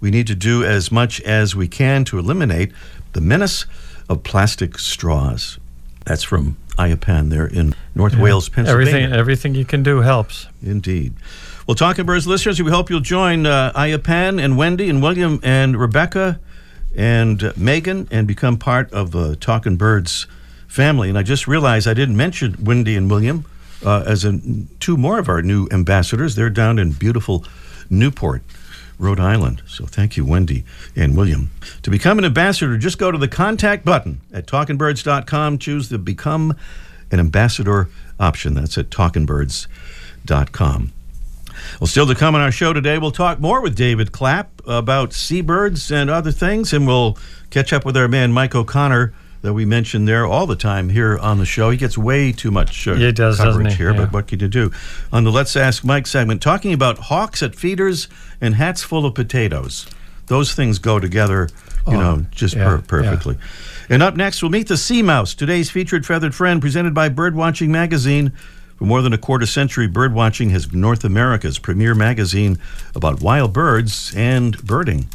we 0.00 0.10
need 0.10 0.26
to 0.26 0.34
do 0.34 0.62
as 0.62 0.92
much 0.92 1.20
as 1.22 1.56
we 1.56 1.66
can 1.66 2.04
to 2.04 2.18
eliminate 2.18 2.70
the 3.14 3.20
menace 3.22 3.64
of 4.08 4.22
plastic 4.22 4.78
straws. 4.78 5.58
That's 6.04 6.22
from 6.22 6.58
Ayapan 6.76 7.30
there 7.30 7.46
in 7.46 7.74
North 7.94 8.14
Wales, 8.16 8.50
Pennsylvania. 8.50 8.92
Everything, 8.92 9.12
everything 9.18 9.54
you 9.54 9.64
can 9.64 9.82
do 9.82 10.00
helps. 10.00 10.46
Indeed. 10.62 11.14
Well, 11.66 11.74
Talking 11.74 12.04
Birds 12.04 12.26
listeners, 12.26 12.62
we 12.62 12.70
hope 12.70 12.90
you'll 12.90 13.00
join 13.00 13.46
uh, 13.46 13.72
Ayapan 13.74 14.38
and 14.38 14.58
Wendy 14.58 14.90
and 14.90 15.02
William 15.02 15.40
and 15.42 15.80
Rebecca 15.80 16.38
and 16.94 17.42
uh, 17.42 17.54
Megan 17.56 18.06
and 18.10 18.28
become 18.28 18.58
part 18.58 18.92
of 18.92 19.12
the 19.12 19.34
Talking 19.36 19.76
Birds 19.76 20.26
family. 20.68 21.08
And 21.08 21.16
I 21.16 21.22
just 21.22 21.48
realized 21.48 21.88
I 21.88 21.94
didn't 21.94 22.18
mention 22.18 22.62
Wendy 22.62 22.96
and 22.96 23.10
William 23.10 23.46
uh, 23.82 24.04
as 24.06 24.26
a, 24.26 24.38
two 24.78 24.98
more 24.98 25.18
of 25.18 25.30
our 25.30 25.40
new 25.40 25.66
ambassadors. 25.70 26.34
They're 26.34 26.50
down 26.50 26.78
in 26.78 26.92
beautiful 26.92 27.46
Newport. 27.88 28.42
Rhode 28.98 29.18
Island. 29.18 29.62
So 29.66 29.86
thank 29.86 30.18
you, 30.18 30.26
Wendy 30.26 30.64
and 30.94 31.16
William. 31.16 31.50
To 31.82 31.90
become 31.90 32.18
an 32.18 32.26
ambassador, 32.26 32.76
just 32.76 32.98
go 32.98 33.10
to 33.10 33.16
the 33.18 33.26
contact 33.26 33.84
button 33.84 34.20
at 34.32 34.46
talkingbirds.com. 34.46 35.58
Choose 35.58 35.88
the 35.88 35.98
Become 35.98 36.54
an 37.10 37.18
Ambassador 37.18 37.88
option. 38.20 38.54
That's 38.54 38.78
at 38.78 38.90
talkingbirds.com. 38.90 40.92
Well, 41.80 41.86
still 41.86 42.06
to 42.06 42.14
come 42.14 42.34
on 42.34 42.40
our 42.40 42.52
show 42.52 42.72
today, 42.72 42.98
we'll 42.98 43.10
talk 43.10 43.40
more 43.40 43.60
with 43.60 43.74
David 43.76 44.12
Clapp 44.12 44.50
about 44.66 45.12
seabirds 45.12 45.90
and 45.90 46.08
other 46.10 46.30
things, 46.32 46.72
and 46.72 46.86
we'll 46.86 47.18
catch 47.50 47.72
up 47.72 47.84
with 47.84 47.96
our 47.96 48.08
man 48.08 48.32
Mike 48.32 48.54
O'Connor 48.54 49.12
that 49.42 49.52
we 49.52 49.64
mention 49.66 50.06
there 50.06 50.24
all 50.24 50.46
the 50.46 50.56
time 50.56 50.88
here 50.88 51.18
on 51.18 51.38
the 51.38 51.44
show. 51.44 51.68
He 51.70 51.76
gets 51.76 51.98
way 51.98 52.32
too 52.32 52.50
much 52.50 52.88
uh, 52.88 52.94
Yeah, 52.94 53.10
does, 53.10 53.36
coverage 53.36 53.72
he? 53.72 53.76
here, 53.76 53.90
Yeah. 53.92 53.98
but 53.98 54.12
what 54.12 54.26
can 54.26 54.40
you 54.40 54.48
do? 54.48 54.72
On 55.12 55.24
the 55.24 55.30
Let's 55.30 55.54
Ask 55.54 55.84
Mike 55.84 56.06
segment, 56.06 56.40
talking 56.40 56.72
about 56.72 56.96
hawks 56.98 57.42
at 57.42 57.54
feeders 57.54 58.08
and 58.40 58.54
hats 58.54 58.82
full 58.82 59.04
of 59.04 59.14
potatoes. 59.14 59.86
Those 60.28 60.54
things 60.54 60.78
go 60.78 60.98
together, 60.98 61.50
you 61.86 61.96
Oh, 61.96 62.00
know, 62.00 62.26
just 62.30 62.54
yeah, 62.56 62.64
per- 62.64 62.78
perfectly. 62.78 63.36
And 63.90 64.02
up 64.02 64.16
next, 64.16 64.40
we'll 64.42 64.50
meet 64.50 64.68
the 64.68 64.78
sea 64.78 65.02
mouse, 65.02 65.34
today's 65.34 65.70
featured 65.70 66.06
feathered 66.06 66.34
friend, 66.34 66.62
presented 66.62 66.94
by 66.94 67.10
Birdwatching 67.10 67.68
Magazine. 67.68 68.32
For 68.84 68.88
more 68.88 69.00
than 69.00 69.14
a 69.14 69.18
quarter 69.18 69.46
century, 69.46 69.88
Birdwatching 69.88 70.50
has 70.50 70.70
North 70.74 71.04
America's 71.04 71.58
premier 71.58 71.94
magazine 71.94 72.58
about 72.94 73.22
wild 73.22 73.54
birds 73.54 74.12
and 74.14 74.62
birding. 74.62 75.08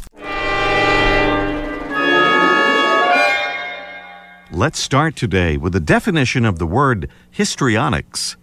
Let's 4.50 4.80
start 4.80 5.14
today 5.14 5.56
with 5.56 5.76
a 5.76 5.80
definition 5.80 6.44
of 6.44 6.58
the 6.58 6.66
word 6.66 7.10
histrionics. 7.30 8.36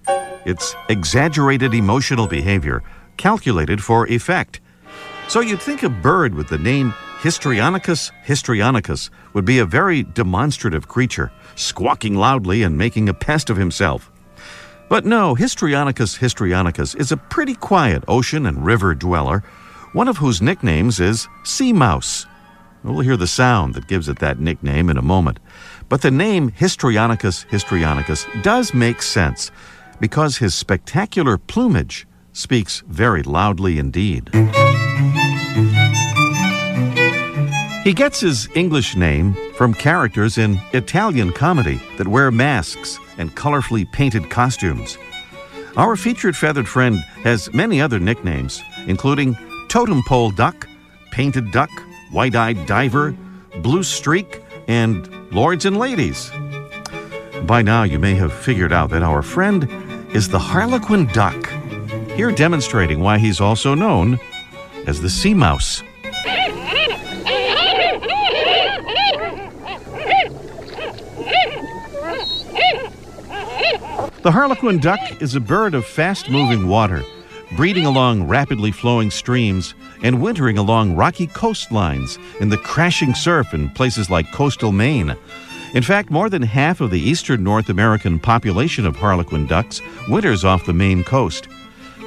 It's 0.45 0.73
exaggerated 0.87 1.73
emotional 1.73 2.27
behavior, 2.27 2.81
calculated 3.17 3.83
for 3.83 4.07
effect. 4.07 4.61
So 5.27 5.41
you'd 5.41 5.61
think 5.61 5.83
a 5.83 5.89
bird 5.89 6.35
with 6.35 6.47
the 6.47 6.57
name 6.57 6.93
Histrionicus 7.19 8.11
histrionicus 8.25 9.09
would 9.33 9.43
be 9.43 9.59
a 9.59 9.65
very 9.65 10.03
demonstrative 10.03 10.87
creature, 10.87 11.33
squawking 11.55 12.15
loudly 12.15 12.63
and 12.63 12.77
making 12.77 13.09
a 13.09 13.13
pest 13.13 13.49
of 13.49 13.57
himself. 13.57 14.09
But 14.89 15.05
no, 15.05 15.35
Histrionicus 15.35 16.19
histrionicus 16.19 16.97
is 16.99 17.11
a 17.11 17.17
pretty 17.17 17.55
quiet 17.55 18.03
ocean 18.07 18.45
and 18.45 18.65
river 18.65 18.95
dweller, 18.95 19.43
one 19.91 20.07
of 20.07 20.17
whose 20.17 20.41
nicknames 20.41 20.99
is 21.01 21.27
sea 21.43 21.73
mouse. 21.73 22.25
We'll 22.83 23.01
hear 23.01 23.17
the 23.17 23.27
sound 23.27 23.73
that 23.73 23.87
gives 23.87 24.07
it 24.07 24.19
that 24.19 24.39
nickname 24.39 24.89
in 24.89 24.97
a 24.97 25.01
moment. 25.01 25.39
But 25.89 26.01
the 26.01 26.11
name 26.11 26.51
Histrionicus 26.51 27.45
histrionicus 27.47 28.25
does 28.43 28.73
make 28.73 29.01
sense 29.01 29.51
because 29.99 30.37
his 30.37 30.55
spectacular 30.55 31.37
plumage 31.37 32.07
speaks 32.31 32.81
very 32.87 33.23
loudly 33.23 33.79
indeed. 33.79 34.29
He 37.83 37.93
gets 37.93 38.21
his 38.21 38.47
English 38.55 38.95
name 38.95 39.35
from 39.55 39.73
characters 39.73 40.37
in 40.37 40.61
Italian 40.71 41.33
comedy 41.33 41.81
that 41.97 42.07
wear 42.07 42.31
masks 42.31 42.99
and 43.17 43.35
colorfully 43.35 43.89
painted 43.91 44.29
costumes. 44.29 44.97
Our 45.75 45.95
featured 45.95 46.35
feathered 46.35 46.67
friend 46.67 46.97
has 47.23 47.53
many 47.53 47.81
other 47.81 47.99
nicknames, 47.99 48.63
including 48.87 49.35
Totem 49.69 50.01
Pole 50.07 50.31
Duck, 50.31 50.67
Painted 51.11 51.51
Duck, 51.51 51.69
White 52.11 52.35
Eyed 52.35 52.65
Diver, 52.65 53.15
Blue 53.61 53.83
Streak, 53.83 54.41
and 54.67 55.07
Lords 55.31 55.65
and 55.65 55.77
Ladies. 55.77 56.31
By 57.43 57.61
now, 57.61 57.83
you 57.83 57.99
may 57.99 58.15
have 58.15 58.33
figured 58.33 58.73
out 58.73 58.89
that 58.89 59.03
our 59.03 59.21
friend 59.21 59.69
is 60.15 60.29
the 60.29 60.39
Harlequin 60.39 61.05
Duck, 61.07 61.47
here 62.11 62.31
demonstrating 62.31 62.99
why 62.99 63.19
he's 63.19 63.39
also 63.39 63.75
known 63.75 64.19
as 64.87 65.01
the 65.01 65.09
Sea 65.09 65.33
Mouse. 65.33 65.83
The 74.23 74.31
Harlequin 74.31 74.79
duck 74.79 75.21
is 75.21 75.35
a 75.35 75.39
bird 75.39 75.75
of 75.75 75.85
fast 75.85 76.27
moving 76.27 76.67
water, 76.67 77.03
breeding 77.55 77.85
along 77.85 78.27
rapidly 78.27 78.71
flowing 78.71 79.11
streams 79.11 79.75
and 80.01 80.19
wintering 80.19 80.57
along 80.57 80.95
rocky 80.95 81.27
coastlines 81.27 82.17
in 82.41 82.49
the 82.49 82.57
crashing 82.57 83.13
surf 83.13 83.53
in 83.53 83.69
places 83.69 84.09
like 84.09 84.31
coastal 84.31 84.71
Maine. 84.71 85.15
In 85.75 85.83
fact, 85.83 86.09
more 86.09 86.31
than 86.31 86.41
half 86.41 86.81
of 86.81 86.89
the 86.89 86.99
eastern 86.99 87.43
North 87.43 87.69
American 87.69 88.17
population 88.17 88.87
of 88.87 88.95
Harlequin 88.95 89.45
ducks 89.45 89.81
winters 90.09 90.43
off 90.43 90.65
the 90.65 90.73
Maine 90.73 91.03
coast. 91.03 91.47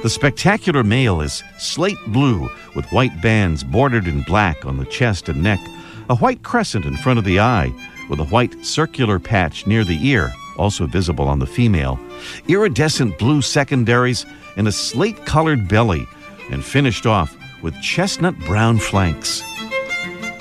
The 0.03 0.09
spectacular 0.09 0.83
male 0.83 1.21
is 1.21 1.41
slate 1.59 1.97
blue 2.07 2.49
with 2.75 2.91
white 2.91 3.21
bands 3.21 3.63
bordered 3.63 4.07
in 4.07 4.23
black 4.23 4.65
on 4.65 4.77
the 4.77 4.85
chest 4.85 5.29
and 5.29 5.41
neck, 5.41 5.61
a 6.09 6.17
white 6.17 6.43
crescent 6.43 6.83
in 6.85 6.97
front 6.97 7.19
of 7.19 7.25
the 7.25 7.39
eye, 7.39 7.73
with 8.09 8.19
a 8.19 8.25
white 8.25 8.65
circular 8.65 9.17
patch 9.17 9.65
near 9.65 9.85
the 9.85 10.05
ear, 10.05 10.33
also 10.57 10.85
visible 10.85 11.27
on 11.27 11.39
the 11.39 11.45
female, 11.45 11.99
iridescent 12.47 13.17
blue 13.17 13.41
secondaries, 13.41 14.25
and 14.57 14.67
a 14.67 14.71
slate 14.71 15.25
colored 15.25 15.67
belly, 15.67 16.05
and 16.51 16.63
finished 16.63 17.05
off 17.05 17.35
with 17.61 17.79
chestnut 17.81 18.37
brown 18.39 18.77
flanks. 18.77 19.41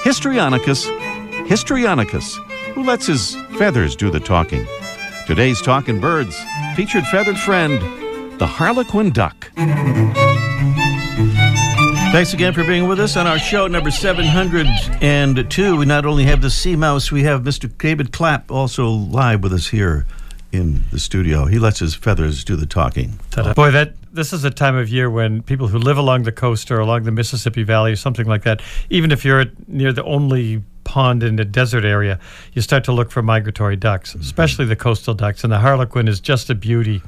Histrionicus, 0.02 0.87
Histrionicus, 1.47 2.37
who 2.75 2.83
lets 2.83 3.07
his 3.07 3.37
feathers 3.59 3.95
do 3.97 4.11
the 4.11 4.21
talking. 4.21 4.67
Today's 5.26 5.61
Talking 5.61 6.00
Birds 6.00 6.37
featured 6.75 7.05
feathered 7.07 7.38
friend, 7.38 7.81
the 8.40 8.47
Harlequin 8.47 9.11
duck. 9.11 9.50
Thanks 12.12 12.35
again 12.35 12.52
for 12.52 12.64
being 12.64 12.88
with 12.88 12.99
us 12.99 13.17
on 13.17 13.29
our 13.29 13.38
show 13.38 13.69
number 13.69 13.93
702. 13.93 15.76
We 15.76 15.87
not 15.87 16.05
only 16.05 16.25
have 16.25 16.43
the 16.43 16.50
sea 16.50 16.75
mouse, 16.75 17.12
we 17.12 17.23
have 17.23 17.43
Mr. 17.43 17.71
David 17.79 18.12
Clapp 18.12 18.50
also 18.50 18.88
live 18.88 19.45
with 19.45 19.52
us 19.52 19.69
here 19.69 20.07
in 20.50 20.83
the 20.90 20.99
studio. 20.99 21.45
He 21.45 21.61
lets 21.61 21.79
his 21.79 21.95
feathers 21.95 22.43
do 22.43 22.57
the 22.57 22.67
talking. 22.67 23.21
Ta-da. 23.31 23.55
Boy, 23.55 23.71
that 23.71 23.95
this 24.12 24.33
is 24.33 24.43
a 24.43 24.50
time 24.50 24.75
of 24.75 24.88
year 24.88 25.09
when 25.09 25.40
people 25.40 25.69
who 25.69 25.79
live 25.79 25.99
along 25.99 26.25
the 26.25 26.33
coast 26.33 26.73
or 26.73 26.81
along 26.81 27.05
the 27.05 27.12
Mississippi 27.12 27.62
Valley 27.62 27.93
or 27.93 27.97
something 27.97 28.26
like 28.26 28.43
that, 28.43 28.61
even 28.90 29.12
if 29.12 29.25
you're 29.25 29.45
near 29.69 29.93
the 29.93 30.02
only 30.02 30.64
pond 30.83 31.23
in 31.23 31.38
a 31.38 31.45
desert 31.45 31.85
area, 31.85 32.19
you 32.55 32.61
start 32.61 32.83
to 32.85 32.93
look 32.93 33.12
for 33.12 33.23
migratory 33.23 33.76
ducks, 33.76 34.11
mm-hmm. 34.11 34.23
especially 34.23 34.64
the 34.64 34.75
coastal 34.75 35.14
ducks. 35.14 35.45
And 35.45 35.52
the 35.52 35.61
harlequin 35.61 36.09
is 36.09 36.19
just 36.19 36.50
a 36.50 36.57
beauty. 36.57 37.02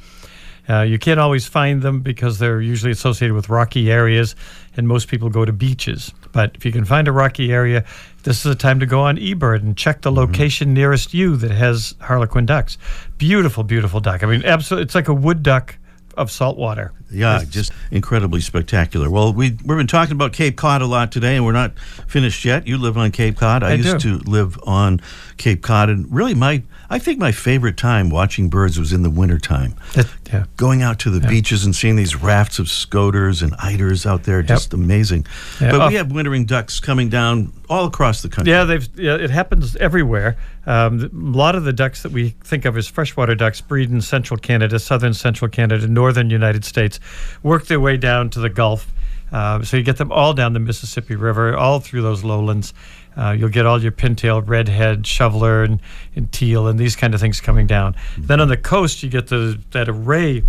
Uh, 0.68 0.82
you 0.82 0.98
can't 0.98 1.18
always 1.18 1.46
find 1.46 1.82
them 1.82 2.00
because 2.00 2.38
they're 2.38 2.60
usually 2.60 2.92
associated 2.92 3.34
with 3.34 3.48
rocky 3.48 3.90
areas, 3.90 4.36
and 4.76 4.86
most 4.86 5.08
people 5.08 5.28
go 5.28 5.44
to 5.44 5.52
beaches. 5.52 6.12
But 6.32 6.52
if 6.54 6.64
you 6.64 6.72
can 6.72 6.84
find 6.84 7.08
a 7.08 7.12
rocky 7.12 7.52
area, 7.52 7.84
this 8.22 8.46
is 8.46 8.52
a 8.52 8.54
time 8.54 8.80
to 8.80 8.86
go 8.86 9.00
on 9.00 9.16
eBird 9.16 9.60
and 9.62 9.76
check 9.76 10.02
the 10.02 10.12
location 10.12 10.72
nearest 10.72 11.12
you 11.12 11.36
that 11.36 11.50
has 11.50 11.94
harlequin 12.00 12.46
ducks. 12.46 12.78
Beautiful, 13.18 13.64
beautiful 13.64 14.00
duck. 14.00 14.22
I 14.22 14.26
mean, 14.26 14.44
absolutely, 14.44 14.84
it's 14.84 14.94
like 14.94 15.08
a 15.08 15.14
wood 15.14 15.42
duck 15.42 15.76
of 16.16 16.30
salt 16.30 16.56
water. 16.56 16.92
Yeah, 17.10 17.44
just 17.48 17.72
incredibly 17.90 18.40
spectacular. 18.40 19.10
Well, 19.10 19.32
we 19.32 19.50
we've 19.50 19.78
been 19.78 19.86
talking 19.86 20.12
about 20.12 20.32
Cape 20.32 20.56
Cod 20.56 20.82
a 20.82 20.86
lot 20.86 21.12
today, 21.12 21.36
and 21.36 21.44
we're 21.44 21.52
not 21.52 21.78
finished 21.78 22.44
yet. 22.44 22.66
You 22.66 22.78
live 22.78 22.96
on 22.96 23.12
Cape 23.12 23.36
Cod. 23.36 23.62
I, 23.62 23.72
I 23.72 23.74
used 23.74 23.98
do. 23.98 24.18
to 24.18 24.30
live 24.30 24.58
on 24.64 25.00
Cape 25.36 25.62
Cod, 25.62 25.90
and 25.90 26.12
really, 26.12 26.34
my 26.34 26.62
I 26.92 26.98
think 26.98 27.18
my 27.18 27.32
favorite 27.32 27.78
time 27.78 28.10
watching 28.10 28.50
birds 28.50 28.78
was 28.78 28.92
in 28.92 29.02
the 29.02 29.08
wintertime. 29.08 29.74
Yeah. 30.32 30.44
Going 30.56 30.82
out 30.82 30.98
to 31.00 31.10
the 31.10 31.26
beaches 31.26 31.64
and 31.64 31.76
seeing 31.76 31.96
these 31.96 32.16
rafts 32.16 32.58
of 32.58 32.68
scoters 32.68 33.42
and 33.42 33.52
eiders 33.58 34.06
out 34.06 34.24
there, 34.24 34.42
just 34.42 34.72
amazing. 34.72 35.26
Yeah, 35.60 35.72
but 35.72 35.90
we 35.90 35.94
oh. 35.94 35.98
have 35.98 36.10
wintering 36.10 36.46
ducks 36.46 36.80
coming 36.80 37.10
down 37.10 37.52
all 37.68 37.86
across 37.86 38.22
the 38.22 38.30
country. 38.30 38.52
Yeah, 38.52 38.64
they've. 38.64 38.88
Yeah, 38.98 39.16
it 39.16 39.30
happens 39.30 39.76
everywhere. 39.76 40.36
Um, 40.66 41.10
a 41.12 41.36
lot 41.36 41.54
of 41.56 41.64
the 41.64 41.72
ducks 41.72 42.02
that 42.02 42.12
we 42.12 42.30
think 42.44 42.64
of 42.64 42.76
as 42.76 42.86
freshwater 42.86 43.34
ducks 43.34 43.60
breed 43.60 43.90
in 43.90 44.00
central 44.00 44.38
Canada, 44.38 44.78
southern 44.78 45.14
central 45.14 45.50
Canada, 45.50 45.86
northern 45.88 46.30
United 46.30 46.64
States, 46.64 47.00
work 47.42 47.66
their 47.66 47.80
way 47.80 47.96
down 47.96 48.30
to 48.30 48.40
the 48.40 48.48
Gulf. 48.48 48.92
Uh, 49.32 49.62
so 49.62 49.76
you 49.76 49.82
get 49.82 49.96
them 49.96 50.12
all 50.12 50.34
down 50.34 50.52
the 50.52 50.60
Mississippi 50.60 51.16
River, 51.16 51.56
all 51.56 51.80
through 51.80 52.02
those 52.02 52.22
lowlands, 52.22 52.74
Uh, 53.14 53.32
you'll 53.32 53.50
get 53.50 53.66
all 53.66 53.82
your 53.82 53.92
pintail, 53.92 54.42
redhead, 54.46 55.06
shoveler, 55.06 55.62
and, 55.62 55.80
and 56.16 56.32
teal, 56.32 56.66
and 56.66 56.78
these 56.78 56.96
kind 56.96 57.14
of 57.14 57.20
things 57.20 57.40
coming 57.42 57.66
down. 57.66 57.94
Then 58.16 58.40
on 58.40 58.48
the 58.48 58.56
coast, 58.56 59.02
you 59.02 59.10
get 59.10 59.26
the 59.26 59.58
that 59.72 59.88
array 59.88 60.42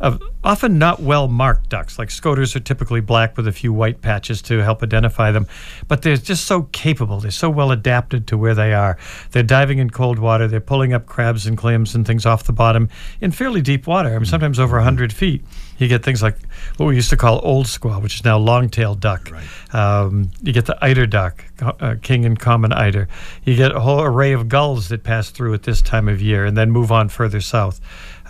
of 0.00 0.22
often 0.42 0.78
not 0.78 1.00
well 1.00 1.28
marked 1.28 1.68
ducks. 1.68 1.98
Like 1.98 2.10
scoters 2.10 2.56
are 2.56 2.60
typically 2.60 3.00
black 3.00 3.36
with 3.36 3.46
a 3.46 3.52
few 3.52 3.72
white 3.72 4.00
patches 4.00 4.40
to 4.42 4.58
help 4.58 4.82
identify 4.82 5.30
them, 5.30 5.46
but 5.88 6.02
they're 6.02 6.16
just 6.16 6.46
so 6.46 6.62
capable. 6.72 7.20
They're 7.20 7.30
so 7.30 7.50
well 7.50 7.70
adapted 7.70 8.26
to 8.28 8.38
where 8.38 8.54
they 8.54 8.72
are. 8.72 8.96
They're 9.32 9.42
diving 9.42 9.78
in 9.78 9.90
cold 9.90 10.18
water. 10.18 10.48
They're 10.48 10.60
pulling 10.60 10.92
up 10.92 11.06
crabs 11.06 11.46
and 11.46 11.56
clams 11.56 11.94
and 11.94 12.06
things 12.06 12.24
off 12.24 12.44
the 12.44 12.52
bottom 12.52 12.88
in 13.20 13.32
fairly 13.32 13.60
deep 13.60 13.86
water. 13.86 14.08
I 14.08 14.18
mean, 14.18 14.24
sometimes 14.24 14.58
over 14.58 14.76
100 14.76 15.12
feet. 15.12 15.44
You 15.76 15.88
get 15.88 16.04
things 16.04 16.22
like 16.22 16.36
what 16.76 16.86
we 16.86 16.94
used 16.94 17.08
to 17.08 17.16
call 17.16 17.40
old 17.42 17.64
squaw, 17.64 18.02
which 18.02 18.16
is 18.16 18.24
now 18.24 18.36
long-tailed 18.36 19.00
duck. 19.00 19.30
Right. 19.30 19.74
Um, 19.74 20.30
you 20.42 20.52
get 20.52 20.66
the 20.66 20.76
eider 20.84 21.06
duck, 21.06 21.42
uh, 21.62 21.94
king 22.02 22.26
and 22.26 22.38
common 22.38 22.70
eider. 22.74 23.08
You 23.44 23.56
get 23.56 23.74
a 23.74 23.80
whole 23.80 24.02
array 24.02 24.32
of 24.32 24.46
gulls 24.48 24.88
that 24.90 25.04
pass 25.04 25.30
through 25.30 25.54
at 25.54 25.62
this 25.62 25.80
time 25.80 26.06
of 26.06 26.20
year 26.20 26.44
and 26.44 26.54
then 26.54 26.70
move 26.70 26.92
on 26.92 27.08
further 27.08 27.40
south. 27.40 27.80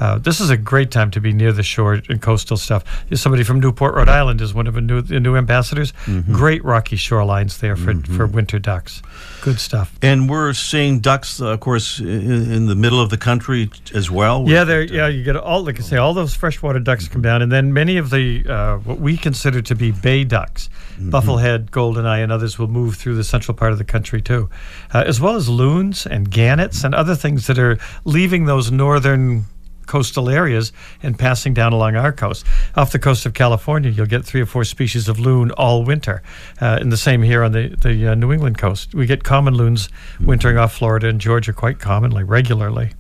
Uh, 0.00 0.18
this 0.18 0.40
is 0.40 0.50
a 0.50 0.56
great 0.56 0.90
time 0.90 1.10
to 1.12 1.20
be 1.20 1.32
near 1.32 1.52
the 1.52 1.62
shore 1.62 2.00
and 2.08 2.20
coastal 2.22 2.56
stuff. 2.56 2.82
Somebody 3.14 3.44
from 3.44 3.60
Newport, 3.60 3.94
Rhode 3.94 4.08
Island, 4.08 4.40
is 4.40 4.54
one 4.54 4.66
of 4.66 4.74
the 4.74 4.80
new, 4.80 5.02
the 5.02 5.20
new 5.20 5.36
ambassadors. 5.36 5.92
Mm-hmm. 6.06 6.32
Great 6.32 6.64
rocky 6.64 6.96
shorelines 6.96 7.58
there 7.60 7.76
for, 7.76 7.94
for 8.16 8.26
winter 8.26 8.58
ducks. 8.58 9.02
Good 9.42 9.60
stuff. 9.60 9.96
And 10.02 10.28
we're 10.28 10.52
seeing 10.54 11.00
ducks, 11.00 11.40
uh, 11.40 11.48
of 11.48 11.60
course, 11.60 12.00
i- 12.00 12.04
in 12.04 12.66
the 12.66 12.74
middle 12.74 13.00
of 13.00 13.10
the 13.10 13.18
country 13.18 13.70
as 13.94 14.10
well. 14.10 14.44
Yeah, 14.48 14.64
there. 14.64 14.82
Yeah, 14.82 15.06
you 15.08 15.22
get 15.22 15.36
all 15.36 15.62
like 15.64 15.78
I 15.78 15.82
say, 15.82 15.96
all 15.98 16.14
those 16.14 16.34
freshwater 16.34 16.80
ducks 16.80 17.06
come 17.06 17.20
down, 17.22 17.42
and 17.42 17.52
then 17.52 17.72
many 17.72 17.96
of 17.98 18.08
the 18.10 18.44
uh, 18.48 18.76
what 18.78 18.98
we 19.00 19.16
consider 19.18 19.60
to 19.62 19.74
be 19.74 19.90
bay 19.92 20.24
ducks, 20.24 20.70
bufflehead, 20.98 21.70
goldeneye, 21.70 22.22
and 22.22 22.32
others 22.32 22.58
will 22.58 22.68
move 22.68 22.96
through 22.96 23.16
the 23.16 23.24
central 23.24 23.54
part 23.54 23.72
of 23.72 23.78
the 23.78 23.84
country 23.84 24.22
too, 24.22 24.48
uh, 24.94 25.04
as 25.06 25.20
well 25.20 25.36
as 25.36 25.48
loons 25.48 26.06
and 26.06 26.30
gannets 26.30 26.84
and 26.84 26.94
other 26.94 27.14
things 27.14 27.46
that 27.46 27.58
are 27.58 27.78
leaving 28.04 28.46
those 28.46 28.70
northern 28.70 29.44
coastal 29.86 30.28
areas 30.28 30.72
and 31.02 31.18
passing 31.18 31.54
down 31.54 31.72
along 31.72 31.96
our 31.96 32.12
coast. 32.12 32.46
Off 32.76 32.92
the 32.92 32.98
coast 32.98 33.26
of 33.26 33.34
California, 33.34 33.90
you'll 33.90 34.06
get 34.06 34.24
three 34.24 34.40
or 34.40 34.46
four 34.46 34.64
species 34.64 35.08
of 35.08 35.18
loon 35.18 35.50
all 35.52 35.84
winter. 35.84 36.22
Uh, 36.60 36.78
and 36.80 36.92
the 36.92 36.96
same 36.96 37.22
here 37.22 37.42
on 37.42 37.52
the, 37.52 37.68
the 37.80 38.08
uh, 38.08 38.14
New 38.14 38.32
England 38.32 38.58
coast. 38.58 38.94
We 38.94 39.06
get 39.06 39.24
common 39.24 39.54
loons 39.54 39.88
wintering 40.20 40.58
off 40.58 40.72
Florida 40.72 41.08
and 41.08 41.20
Georgia 41.20 41.52
quite 41.52 41.78
commonly, 41.78 42.24
regularly. 42.24 42.92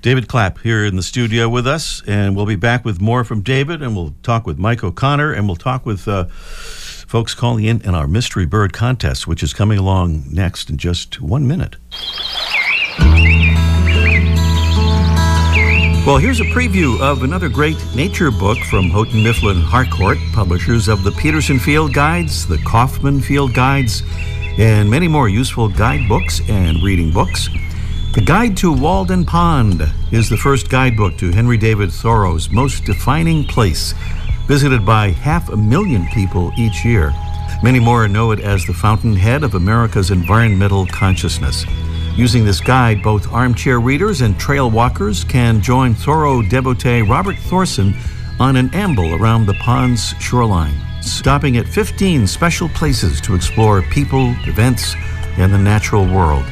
David 0.00 0.28
Clapp 0.28 0.58
here 0.60 0.84
in 0.84 0.94
the 0.94 1.02
studio 1.02 1.48
with 1.48 1.66
us, 1.66 2.02
and 2.06 2.36
we'll 2.36 2.46
be 2.46 2.56
back 2.56 2.84
with 2.84 3.00
more 3.00 3.24
from 3.24 3.40
David, 3.40 3.82
and 3.82 3.96
we'll 3.96 4.14
talk 4.22 4.46
with 4.46 4.56
Mike 4.56 4.84
O'Connor, 4.84 5.32
and 5.32 5.48
we'll 5.48 5.56
talk 5.56 5.84
with 5.84 6.06
uh, 6.06 6.26
folks 7.08 7.34
calling 7.34 7.64
in 7.64 7.80
in 7.82 7.96
our 7.96 8.06
Mystery 8.06 8.46
Bird 8.46 8.72
contest, 8.72 9.26
which 9.26 9.42
is 9.42 9.52
coming 9.52 9.78
along 9.78 10.24
next 10.30 10.70
in 10.70 10.76
just 10.76 11.20
one 11.20 11.48
minute. 11.48 11.76
Well, 16.08 16.16
here's 16.16 16.40
a 16.40 16.44
preview 16.44 16.98
of 17.02 17.22
another 17.22 17.50
great 17.50 17.76
nature 17.94 18.30
book 18.30 18.56
from 18.70 18.88
Houghton 18.88 19.22
Mifflin 19.22 19.60
Harcourt, 19.60 20.16
publishers 20.32 20.88
of 20.88 21.04
the 21.04 21.12
Peterson 21.12 21.58
Field 21.58 21.92
Guides, 21.92 22.48
the 22.48 22.56
Kaufman 22.64 23.20
Field 23.20 23.52
Guides, 23.52 24.02
and 24.56 24.88
many 24.88 25.06
more 25.06 25.28
useful 25.28 25.68
guidebooks 25.68 26.40
and 26.48 26.82
reading 26.82 27.12
books. 27.12 27.50
The 28.14 28.22
Guide 28.22 28.56
to 28.56 28.72
Walden 28.72 29.26
Pond 29.26 29.82
is 30.10 30.30
the 30.30 30.38
first 30.38 30.70
guidebook 30.70 31.18
to 31.18 31.30
Henry 31.30 31.58
David 31.58 31.92
Thoreau's 31.92 32.50
most 32.50 32.86
defining 32.86 33.44
place, 33.44 33.92
visited 34.46 34.86
by 34.86 35.10
half 35.10 35.50
a 35.50 35.58
million 35.58 36.06
people 36.14 36.50
each 36.56 36.86
year. 36.86 37.12
Many 37.62 37.80
more 37.80 38.08
know 38.08 38.30
it 38.30 38.40
as 38.40 38.64
the 38.64 38.72
fountainhead 38.72 39.42
of 39.42 39.56
America's 39.56 40.10
environmental 40.10 40.86
consciousness. 40.86 41.66
Using 42.18 42.44
this 42.44 42.60
guide, 42.60 43.00
both 43.00 43.32
armchair 43.32 43.78
readers 43.78 44.22
and 44.22 44.36
trail 44.40 44.72
walkers 44.72 45.22
can 45.22 45.60
join 45.60 45.94
Thoreau 45.94 46.42
devotee 46.42 47.00
Robert 47.00 47.36
Thorson 47.36 47.94
on 48.40 48.56
an 48.56 48.74
amble 48.74 49.14
around 49.14 49.46
the 49.46 49.54
pond's 49.54 50.14
shoreline, 50.18 50.74
stopping 51.00 51.58
at 51.58 51.68
15 51.68 52.26
special 52.26 52.68
places 52.70 53.20
to 53.20 53.36
explore 53.36 53.82
people, 53.82 54.34
events, 54.48 54.96
and 55.36 55.54
the 55.54 55.58
natural 55.58 56.06
world. 56.06 56.44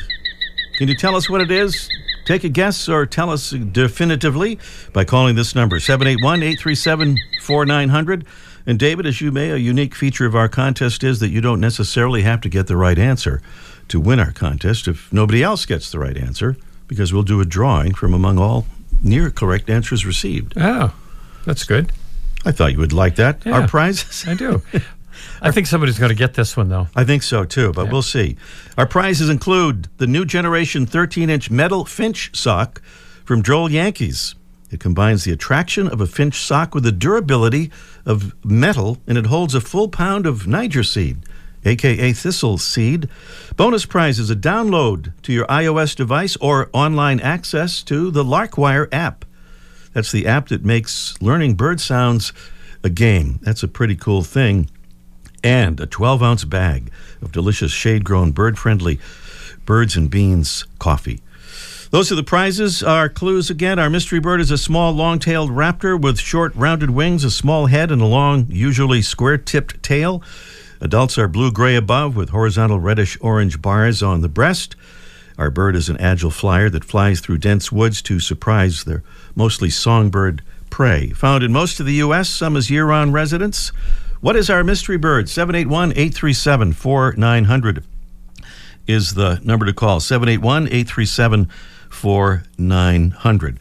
Can 0.77 0.87
you 0.87 0.95
tell 0.95 1.15
us 1.15 1.27
what 1.29 1.41
it 1.41 1.49
is? 1.49 1.89
Take 2.25 2.43
a 2.43 2.49
guess 2.49 2.87
or 2.87 3.07
tell 3.07 3.31
us 3.31 3.49
definitively 3.49 4.59
by 4.93 5.03
calling 5.03 5.35
this 5.35 5.55
number 5.55 5.79
781 5.79 6.43
837 6.43 7.17
4900. 7.41 8.25
And 8.67 8.77
David, 8.77 9.07
as 9.07 9.19
you 9.19 9.31
may, 9.31 9.49
a 9.49 9.57
unique 9.57 9.95
feature 9.95 10.27
of 10.27 10.35
our 10.35 10.47
contest 10.47 11.03
is 11.03 11.19
that 11.19 11.29
you 11.29 11.41
don't 11.41 11.59
necessarily 11.59 12.21
have 12.21 12.39
to 12.41 12.49
get 12.49 12.67
the 12.67 12.77
right 12.77 12.99
answer 12.99 13.41
to 13.87 13.99
win 13.99 14.19
our 14.19 14.31
contest 14.31 14.87
if 14.87 15.11
nobody 15.11 15.41
else 15.41 15.65
gets 15.65 15.91
the 15.91 15.97
right 15.99 16.15
answer, 16.15 16.55
because 16.91 17.13
we'll 17.13 17.23
do 17.23 17.39
a 17.39 17.45
drawing 17.45 17.93
from 17.93 18.13
among 18.13 18.37
all 18.37 18.65
near 19.01 19.29
correct 19.29 19.69
answers 19.69 20.05
received. 20.05 20.51
Oh, 20.57 20.93
that's 21.45 21.63
good. 21.63 21.89
I 22.43 22.51
thought 22.51 22.73
you 22.73 22.79
would 22.79 22.91
like 22.91 23.15
that. 23.15 23.45
Yeah. 23.45 23.61
Our 23.61 23.67
prizes? 23.69 24.25
I 24.27 24.33
do. 24.33 24.61
I 25.41 25.51
think 25.51 25.67
somebody's 25.67 25.97
going 25.97 26.09
to 26.09 26.15
get 26.15 26.33
this 26.33 26.57
one 26.57 26.67
though. 26.67 26.89
I 26.93 27.05
think 27.05 27.23
so 27.23 27.45
too, 27.45 27.71
but 27.71 27.89
we'll 27.89 28.01
see. 28.01 28.35
Our 28.77 28.85
prizes 28.85 29.29
include 29.29 29.87
the 29.99 30.05
new 30.07 30.25
generation 30.25 30.85
13 30.85 31.29
inch 31.29 31.49
metal 31.49 31.85
Finch 31.85 32.29
sock 32.37 32.81
from 33.23 33.41
Droll 33.41 33.71
Yankees. 33.71 34.35
It 34.69 34.81
combines 34.81 35.23
the 35.23 35.31
attraction 35.31 35.87
of 35.87 36.01
a 36.01 36.07
Finch 36.07 36.41
sock 36.41 36.75
with 36.75 36.83
the 36.83 36.91
durability 36.91 37.71
of 38.05 38.35
metal, 38.43 38.97
and 39.07 39.17
it 39.17 39.27
holds 39.27 39.55
a 39.55 39.61
full 39.61 39.87
pound 39.87 40.25
of 40.25 40.45
Niger 40.45 40.83
seed, 40.83 41.19
aka 41.65 42.13
thistle 42.13 42.57
seed. 42.57 43.07
Bonus 43.55 43.85
prize 43.85 44.19
is 44.19 44.29
a 44.29 44.35
download 44.35 45.13
to 45.23 45.33
your 45.33 45.45
iOS 45.47 45.95
device 45.95 46.35
or 46.37 46.69
online 46.73 47.19
access 47.19 47.83
to 47.83 48.11
the 48.11 48.23
Larkwire 48.23 48.87
app. 48.91 49.25
That's 49.93 50.11
the 50.11 50.27
app 50.27 50.47
that 50.49 50.63
makes 50.63 51.21
learning 51.21 51.55
bird 51.55 51.81
sounds 51.81 52.33
a 52.83 52.89
game. 52.89 53.39
That's 53.41 53.63
a 53.63 53.67
pretty 53.67 53.95
cool 53.95 54.23
thing. 54.23 54.69
and 55.43 55.79
a 55.79 55.87
12 55.87 56.21
ounce 56.21 56.43
bag 56.45 56.91
of 57.21 57.31
delicious 57.31 57.71
shade 57.71 58.03
grown 58.03 58.31
bird 58.31 58.59
friendly 58.59 58.99
birds 59.65 59.95
and 59.95 60.09
beans 60.09 60.65
coffee. 60.79 61.19
Those 61.89 62.11
are 62.11 62.15
the 62.15 62.23
prizes. 62.23 62.81
Our 62.83 63.09
clues 63.09 63.49
again. 63.49 63.77
Our 63.79 63.89
mystery 63.89 64.19
bird 64.19 64.39
is 64.39 64.51
a 64.51 64.57
small, 64.57 64.93
long 64.93 65.19
tailed 65.19 65.49
raptor 65.49 65.99
with 65.99 66.19
short, 66.19 66.55
rounded 66.55 66.91
wings, 66.91 67.23
a 67.23 67.31
small 67.31 67.65
head, 67.65 67.91
and 67.91 68.01
a 68.01 68.05
long, 68.05 68.45
usually 68.49 69.01
square 69.01 69.37
tipped 69.37 69.83
tail. 69.83 70.23
Adults 70.81 71.15
are 71.19 71.27
blue 71.27 71.51
gray 71.51 71.75
above 71.75 72.15
with 72.15 72.29
horizontal 72.29 72.79
reddish 72.79 73.15
orange 73.21 73.61
bars 73.61 74.01
on 74.01 74.21
the 74.21 74.27
breast. 74.27 74.75
Our 75.37 75.51
bird 75.51 75.75
is 75.75 75.89
an 75.89 75.97
agile 75.97 76.31
flyer 76.31 76.71
that 76.71 76.83
flies 76.83 77.19
through 77.19 77.37
dense 77.37 77.71
woods 77.71 78.01
to 78.01 78.19
surprise 78.19 78.83
their 78.83 79.03
mostly 79.35 79.69
songbird 79.69 80.41
prey. 80.71 81.11
Found 81.11 81.43
in 81.43 81.51
most 81.51 81.79
of 81.79 81.85
the 81.85 81.93
U.S., 81.93 82.29
some 82.29 82.57
as 82.57 82.71
year 82.71 82.85
round 82.85 83.13
residents. 83.13 83.69
What 84.21 84.35
is 84.35 84.49
our 84.49 84.63
mystery 84.63 84.97
bird? 84.97 85.29
781 85.29 85.91
837 85.91 86.73
4900 86.73 87.83
is 88.87 89.13
the 89.13 89.39
number 89.43 89.67
to 89.67 89.73
call 89.73 89.99
781 89.99 90.65
837 90.65 91.47
4900. 91.91 93.59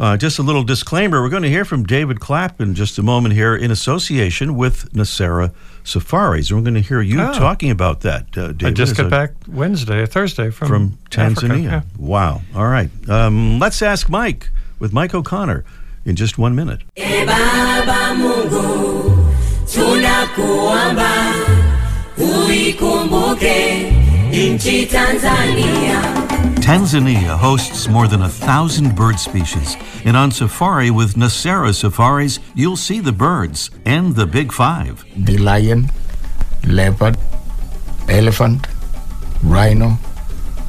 Uh, 0.00 0.16
just 0.16 0.38
a 0.38 0.42
little 0.42 0.64
disclaimer 0.64 1.20
we're 1.20 1.28
going 1.28 1.42
to 1.42 1.50
hear 1.50 1.66
from 1.66 1.84
David 1.84 2.18
Clapp 2.18 2.62
in 2.62 2.74
just 2.74 2.98
a 2.98 3.02
moment 3.02 3.34
here 3.34 3.54
in 3.54 3.70
association 3.70 4.56
with 4.56 4.90
Nasera 4.92 5.52
Safaris. 5.84 6.50
And 6.50 6.58
we're 6.58 6.64
going 6.64 6.82
to 6.82 6.88
hear 6.88 7.00
you 7.00 7.20
Oh. 7.20 7.32
talking 7.32 7.70
about 7.70 8.00
that, 8.02 8.26
uh, 8.38 8.48
David. 8.52 8.66
I 8.66 8.70
just 8.70 8.96
got 8.96 9.10
back 9.10 9.30
Wednesday 9.48 10.00
or 10.00 10.06
Thursday 10.06 10.50
from 10.50 10.68
from 10.68 10.98
Africa. 11.16 11.46
Tanzania. 11.46 11.62
Yeah. 11.70 11.80
Wow. 11.98 12.42
All 12.54 12.66
right. 12.66 12.90
Um, 13.08 13.58
let's 13.58 13.82
ask 13.82 14.08
Mike 14.08 14.50
with 14.78 14.92
Mike 14.92 15.14
O'Connor 15.14 15.64
in 16.04 16.16
just 16.16 16.38
one 16.38 16.54
minute. 16.54 16.80
E 16.96 17.24
Baba 17.24 18.14
Mungu, 18.14 19.26
tunakuomba 19.74 21.10
uikumbuke 22.18 23.92
nchi 24.32 24.86
Tanzania. 24.86 26.02
Tanzania 26.62 27.36
hosts 27.36 27.88
more 27.88 28.06
than 28.06 28.22
a 28.22 28.28
thousand 28.28 28.94
bird 28.94 29.18
species, 29.18 29.76
and 30.04 30.16
on 30.16 30.30
safari 30.30 30.92
with 30.92 31.14
Nasera 31.14 31.74
Safaris, 31.74 32.38
you'll 32.54 32.76
see 32.76 33.00
the 33.00 33.10
birds 33.10 33.68
and 33.84 34.14
the 34.14 34.26
big 34.26 34.52
five. 34.52 35.04
the 35.16 35.38
lion, 35.38 35.90
leopard, 36.68 37.18
elephant, 38.08 38.68
rhino, 39.42 39.98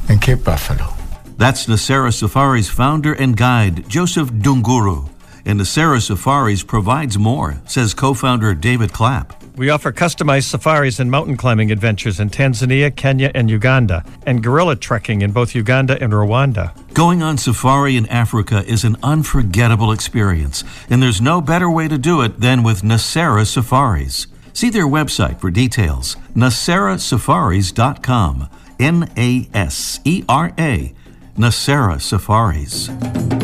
and 0.08 0.20
Cape 0.20 0.42
buffalo. 0.42 0.92
That's 1.36 1.66
Nasera 1.66 2.12
Safaris 2.12 2.68
founder 2.68 3.12
and 3.12 3.36
guide, 3.36 3.88
Joseph 3.88 4.30
Dunguru. 4.30 5.08
And 5.46 5.60
Nasera 5.60 6.02
Safaris 6.02 6.66
provides 6.66 7.16
more, 7.18 7.60
says 7.66 7.94
co 7.94 8.14
founder 8.14 8.52
David 8.52 8.92
Clapp. 8.92 9.43
We 9.56 9.70
offer 9.70 9.92
customized 9.92 10.44
safaris 10.44 10.98
and 10.98 11.08
mountain 11.08 11.36
climbing 11.36 11.70
adventures 11.70 12.18
in 12.18 12.30
Tanzania, 12.30 12.90
Kenya, 12.94 13.30
and 13.36 13.48
Uganda, 13.48 14.04
and 14.26 14.42
gorilla 14.42 14.74
trekking 14.74 15.22
in 15.22 15.30
both 15.30 15.54
Uganda 15.54 15.96
and 16.02 16.12
Rwanda. 16.12 16.72
Going 16.92 17.22
on 17.22 17.38
safari 17.38 17.96
in 17.96 18.08
Africa 18.08 18.64
is 18.66 18.82
an 18.82 18.96
unforgettable 19.00 19.92
experience, 19.92 20.64
and 20.90 21.00
there's 21.00 21.20
no 21.20 21.40
better 21.40 21.70
way 21.70 21.86
to 21.86 21.98
do 21.98 22.20
it 22.22 22.40
than 22.40 22.64
with 22.64 22.82
Nasera 22.82 23.46
Safaris. 23.46 24.26
See 24.52 24.70
their 24.70 24.88
website 24.88 25.40
for 25.40 25.52
details 25.52 26.16
naserasafaris.com. 26.34 28.50
N 28.80 29.08
A 29.16 29.48
S 29.54 30.00
E 30.04 30.24
R 30.28 30.52
A, 30.58 30.92
Nasera 31.36 32.00
Safaris. 32.00 33.43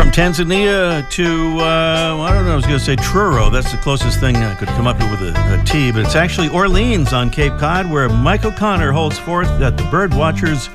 From 0.00 0.10
Tanzania 0.10 1.06
to, 1.10 1.58
uh, 1.60 2.16
I 2.22 2.32
don't 2.32 2.46
know, 2.46 2.52
I 2.52 2.56
was 2.56 2.64
going 2.64 2.78
to 2.78 2.82
say 2.84 2.96
Truro. 2.96 3.50
That's 3.50 3.70
the 3.70 3.76
closest 3.76 4.18
thing 4.18 4.34
I 4.34 4.54
could 4.54 4.68
come 4.68 4.86
up 4.86 4.98
with 4.98 5.20
a, 5.20 5.60
a 5.60 5.62
T, 5.66 5.92
but 5.92 6.00
it's 6.00 6.16
actually 6.16 6.48
Orleans 6.48 7.12
on 7.12 7.28
Cape 7.28 7.52
Cod, 7.58 7.90
where 7.90 8.08
Mike 8.08 8.46
O'Connor 8.46 8.92
holds 8.92 9.18
forth 9.18 9.48
at 9.60 9.76
the 9.76 9.84
Bird 9.90 10.14
Watchers 10.14 10.70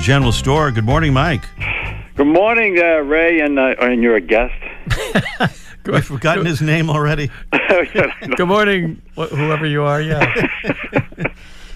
General 0.00 0.32
Store. 0.32 0.72
Good 0.72 0.84
morning, 0.84 1.12
Mike. 1.12 1.44
Good 2.16 2.26
morning, 2.26 2.76
uh, 2.80 2.98
Ray, 2.98 3.38
and 3.38 3.60
uh, 3.60 3.76
and 3.80 4.02
you're 4.02 4.16
a 4.16 4.20
guest. 4.20 4.52
I've 5.86 6.04
forgotten 6.04 6.44
his 6.44 6.60
name 6.60 6.90
already. 6.90 7.30
Good 8.36 8.48
morning, 8.48 9.00
wh- 9.16 9.28
whoever 9.28 9.66
you 9.66 9.84
are. 9.84 10.02
Yeah. 10.02 10.48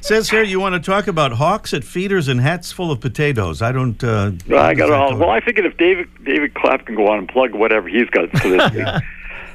Says 0.08 0.30
here 0.30 0.42
you 0.42 0.58
want 0.58 0.74
to 0.74 0.80
talk 0.80 1.06
about 1.06 1.32
hawks 1.32 1.74
at 1.74 1.84
feeders 1.84 2.28
and 2.28 2.40
hats 2.40 2.72
full 2.72 2.90
of 2.90 2.98
potatoes. 2.98 3.60
I 3.60 3.72
don't. 3.72 4.02
Uh, 4.02 4.32
Well, 4.48 4.64
I 4.64 4.72
got 4.72 4.88
it 4.88 4.92
all. 4.94 5.14
Well. 5.16 5.28
I 5.28 5.40
figured 5.40 5.66
if 5.66 5.76
David 5.76 6.08
David 6.24 6.54
Clapp 6.54 6.86
can 6.86 6.94
go 6.94 7.08
on 7.08 7.18
and 7.18 7.28
plug 7.28 7.54
whatever 7.54 7.88
he's 7.88 8.08
got 8.08 8.30
for 8.30 8.48
this 8.48 8.72
week. 8.74 8.86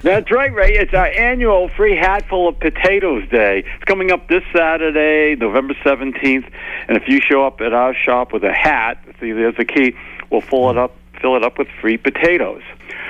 That's 0.03 0.29
right, 0.29 0.53
Ray. 0.53 0.73
It's 0.75 0.93
our 0.93 1.07
annual 1.07 1.69
free 1.69 1.95
hatful 1.95 2.47
of 2.49 2.59
potatoes 2.59 3.27
day. 3.29 3.63
It's 3.75 3.85
coming 3.85 4.11
up 4.11 4.27
this 4.27 4.43
Saturday, 4.55 5.35
November 5.35 5.73
seventeenth. 5.83 6.45
And 6.87 6.97
if 6.97 7.07
you 7.07 7.19
show 7.19 7.47
up 7.47 7.59
at 7.61 7.73
our 7.73 7.95
shop 7.95 8.31
with 8.31 8.43
a 8.43 8.53
hat, 8.53 9.03
see, 9.19 9.31
there's 9.31 9.55
the 9.57 9.65
key. 9.65 9.95
We'll 10.29 10.41
fill 10.41 10.69
it 10.69 10.77
up, 10.77 10.95
fill 11.19 11.35
it 11.35 11.43
up 11.43 11.57
with 11.57 11.67
free 11.81 11.97
potatoes. 11.97 12.61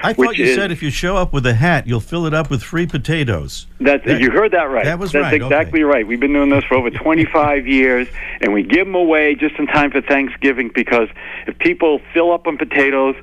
I 0.04 0.13
thought 0.13 0.38
you 0.38 0.46
is- 0.46 0.56
said 0.56 0.72
if 0.72 0.84
you 0.84 0.89
show 0.89 1.16
up 1.18 1.34
with 1.34 1.46
a 1.46 1.54
hat, 1.54 1.88
you'll 1.88 2.00
fill 2.00 2.26
it 2.26 2.34
up 2.34 2.50
with 2.50 2.62
free 2.63 2.86
potatoes. 2.86 3.68
That's 3.80 4.06
That- 4.06 4.22
you 4.22 4.32
heard 4.32 4.52
that 4.52 4.70
right. 4.70 4.86
that 4.86 5.00
was 5.00 5.12
That's 5.12 5.24
right, 5.24 5.34
okay. 5.42 5.46
exactly 5.46 5.84
right. 5.84 6.06
We've 6.06 6.20
been 6.20 6.34
doing 6.34 6.50
this 6.50 6.63
for 6.66 6.76
over 6.76 6.89
25 7.06 7.68
years, 7.68 8.08
and 8.42 8.54
we 8.54 8.63
give 8.63 8.86
them 8.86 8.96
away 8.96 9.36
just 9.36 9.56
in 9.56 9.68
time 9.68 9.92
for 9.92 10.02
Thanksgiving 10.02 10.70
because 10.74 11.08
if 11.48 11.58
people 11.60 12.02
fill 12.13 12.32
up 12.32 12.48
on 12.48 12.58
potatoes, 12.58 13.16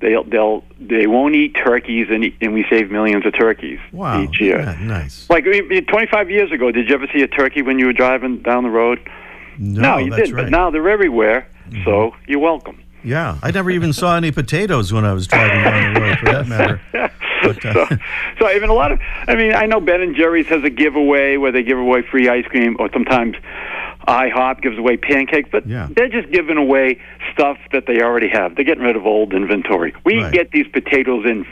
they'll 0.00 0.24
they'll 0.24 0.64
they 0.80 1.06
won't 1.06 1.34
eat 1.34 1.54
turkeys, 1.54 2.08
and 2.10 2.30
and 2.40 2.52
we 2.52 2.64
save 2.68 2.90
millions 2.90 3.24
of 3.26 3.32
turkeys 3.34 3.78
Wow. 3.92 4.22
each 4.22 4.40
year. 4.40 4.58
Yeah, 4.60 4.76
nice. 4.86 5.26
Like 5.30 5.44
25 5.44 6.30
years 6.30 6.50
ago, 6.52 6.70
did 6.70 6.88
you 6.88 6.94
ever 6.94 7.06
see 7.14 7.22
a 7.22 7.28
turkey 7.28 7.62
when 7.62 7.78
you 7.78 7.86
were 7.86 7.92
driving 7.92 8.38
down 8.38 8.64
the 8.64 8.70
road? 8.70 8.98
No, 9.58 9.98
you 9.98 10.10
that's 10.10 10.22
didn't. 10.22 10.34
right. 10.34 10.44
Mm-hmm. 10.46 10.50
But 10.52 10.56
now 10.58 10.70
they're 10.70 10.88
everywhere, 10.88 11.46
so 11.84 12.14
you're 12.26 12.40
welcome. 12.40 12.80
Yeah, 13.04 13.38
I 13.42 13.50
never 13.50 13.70
even 13.70 13.92
saw 13.92 14.16
any 14.16 14.32
potatoes 14.32 14.92
when 14.92 15.04
I 15.04 15.12
was 15.12 15.26
driving 15.26 15.62
down 15.62 15.94
the 15.94 16.00
road, 16.00 16.18
for 16.18 16.24
that 16.26 16.46
matter. 16.48 16.80
But, 17.44 17.62
uh, 17.66 17.86
so, 17.88 17.96
so 18.38 18.46
I 18.46 18.58
mean, 18.58 18.70
a 18.70 18.72
lot 18.72 18.90
of. 18.90 19.00
I 19.28 19.34
mean, 19.34 19.52
I 19.52 19.66
know 19.66 19.78
Ben 19.78 20.00
and 20.00 20.16
Jerry's 20.16 20.46
has 20.46 20.64
a 20.64 20.70
giveaway 20.70 21.36
where 21.36 21.52
they 21.52 21.62
give 21.62 21.76
away 21.76 22.00
free 22.00 22.26
ice 22.26 22.46
cream, 22.46 22.74
or 22.78 22.88
sometimes 22.90 23.36
IHOP 24.08 24.62
gives 24.62 24.78
away 24.78 24.96
pancakes. 24.96 25.50
But 25.52 25.66
Yeah. 25.66 25.88
they're 25.94 26.08
just 26.08 26.30
giving 26.30 26.56
away 26.56 26.98
stuff 27.34 27.58
that 27.72 27.84
they 27.86 28.00
already 28.00 28.28
have. 28.28 28.54
They're 28.54 28.64
getting 28.64 28.82
rid 28.84 28.96
of 28.96 29.04
old 29.04 29.34
inventory. 29.34 29.92
We 30.04 30.22
Right. 30.22 30.32
get 30.32 30.52
these 30.52 30.66
potatoes 30.68 31.26
in 31.26 31.44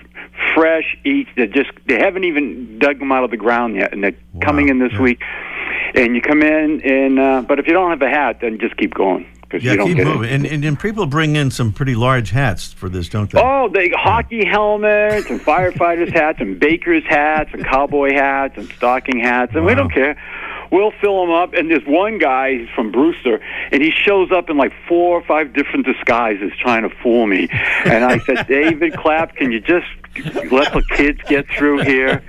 fresh 0.55 0.97
each. 1.05 1.29
They 1.37 1.47
just 1.49 1.71
they 1.87 1.99
haven't 1.99 2.25
even 2.25 2.79
dug 2.79 2.99
them 2.99 3.13
out 3.13 3.25
of 3.25 3.31
the 3.31 3.37
ground 3.37 3.77
yet, 3.77 3.93
and 3.93 4.03
they're 4.03 4.15
coming 4.41 4.71
in 4.71 4.79
this 4.79 4.93
yeah. 4.95 5.01
week. 5.03 5.21
And 5.95 6.15
you 6.17 6.23
come 6.23 6.43
in, 6.43 6.81
and 6.81 7.19
uh, 7.19 7.43
but 7.47 7.59
if 7.59 7.67
you 7.67 7.75
don't 7.75 7.91
have 7.91 8.01
a 8.01 8.09
hat, 8.09 8.39
then 8.41 8.59
just 8.59 8.79
keep 8.79 8.95
going 8.95 9.27
because 9.53 9.65
yeah, 9.65 9.73
you 9.73 9.77
don't 9.79 9.87
keep 9.89 9.97
get 9.99 10.07
moving. 10.07 10.31
it. 10.31 10.33
And, 10.35 10.47
and 10.47 10.65
and 10.65 10.81
people 10.81 11.05
bring 11.07 11.37
in 11.37 11.51
some 11.51 11.73
pretty 11.73 11.95
large 11.95 12.31
hats 12.31 12.73
for 12.73 12.89
this, 12.89 13.09
don't 13.11 13.31
they? 13.31 13.39
Oh, 13.41 13.69
they 13.73 13.91
hockey 13.91 14.45
helmets 14.47 15.29
and 15.29 15.41
firefighters 15.41 16.13
hats 16.15 16.39
and 16.41 16.59
bakers 16.59 17.05
hats 17.07 17.51
and 17.53 17.65
cowboy 17.65 18.13
hats 18.15 18.55
and 18.57 18.69
stocking 18.73 19.21
hats, 19.21 19.53
and 19.55 19.67
we 19.67 19.75
don't 19.75 19.93
care. 19.93 20.17
We'll 20.71 20.93
fill 21.03 21.21
them 21.21 21.31
up. 21.35 21.53
And 21.53 21.71
there's 21.71 21.85
one 21.87 22.17
guy 22.17 22.55
he's 22.61 22.69
from 22.75 22.91
Brewster, 22.93 23.41
and 23.71 23.83
he 23.83 23.91
shows 23.91 24.33
up 24.33 24.49
in 24.49 24.57
like 24.57 24.73
four 24.89 25.19
or 25.19 25.23
five 25.23 25.53
different 25.53 25.85
disguises 25.85 26.51
trying 26.59 26.83
to 26.89 26.89
fool 27.03 27.27
me. 27.27 27.49
And 27.85 28.03
I 28.03 28.19
said, 28.21 28.47
David 28.49 28.95
Clapp, 28.97 29.37
can 29.37 29.53
you 29.53 29.61
just 29.61 29.87
let 30.51 30.73
the 30.73 30.83
kids 30.97 31.21
get 31.29 31.47
through 31.49 31.83
here? 31.83 32.23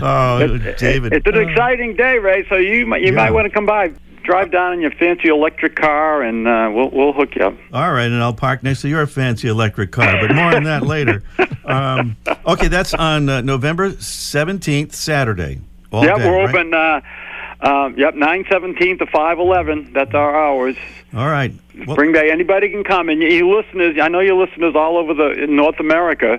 Oh, 0.00 0.56
David. 0.78 1.12
It's 1.12 1.26
an 1.26 1.36
exciting 1.36 1.96
day, 1.96 2.18
Ray. 2.18 2.46
So 2.48 2.56
you 2.56 2.86
you 2.96 2.96
Yeah. 2.96 3.10
might 3.10 3.32
want 3.32 3.44
to 3.46 3.50
come 3.50 3.66
by. 3.66 3.92
Drive 4.26 4.50
down 4.50 4.72
in 4.72 4.80
your 4.80 4.90
fancy 4.90 5.28
electric 5.28 5.76
car, 5.76 6.20
and 6.22 6.48
uh, 6.48 6.68
we'll 6.74 6.90
we'll 6.90 7.12
hook 7.12 7.36
you 7.36 7.44
up. 7.44 7.54
All 7.72 7.92
right, 7.92 8.06
and 8.10 8.20
I'll 8.22 8.34
park 8.34 8.62
next 8.64 8.82
to 8.82 8.88
your 8.88 9.06
fancy 9.06 9.46
electric 9.48 9.92
car, 9.92 10.20
but 10.20 10.34
more 10.34 10.54
on 10.56 10.64
that 10.64 10.82
later. 10.82 11.22
Um, 11.66 12.16
okay, 12.46 12.68
that's 12.68 12.94
on 12.94 13.28
uh, 13.28 13.40
November 13.40 13.90
17th, 13.90 14.92
Saturday. 14.92 15.60
All 15.90 16.04
Yeah, 16.04 16.16
day, 16.16 16.30
we're 16.30 16.44
right? 16.44 16.54
open. 16.54 16.72
Uh, 16.72 17.00
um, 17.60 17.98
yep, 17.98 18.14
nine 18.14 18.44
seventeen 18.48 18.98
to 18.98 19.06
five 19.06 19.40
eleven. 19.40 19.90
That's 19.92 20.14
our 20.14 20.32
hours. 20.36 20.76
All 21.12 21.26
right. 21.26 21.52
Well, 21.84 21.96
Bring 21.96 22.12
back 22.12 22.26
anybody 22.30 22.68
can 22.70 22.84
come, 22.84 23.08
and 23.08 23.20
you, 23.20 23.28
you 23.30 23.52
listeners. 23.56 23.96
I 24.00 24.06
know 24.06 24.20
you 24.20 24.36
listeners 24.40 24.76
all 24.76 24.96
over 24.96 25.12
the 25.12 25.30
in 25.42 25.56
North 25.56 25.80
America. 25.80 26.38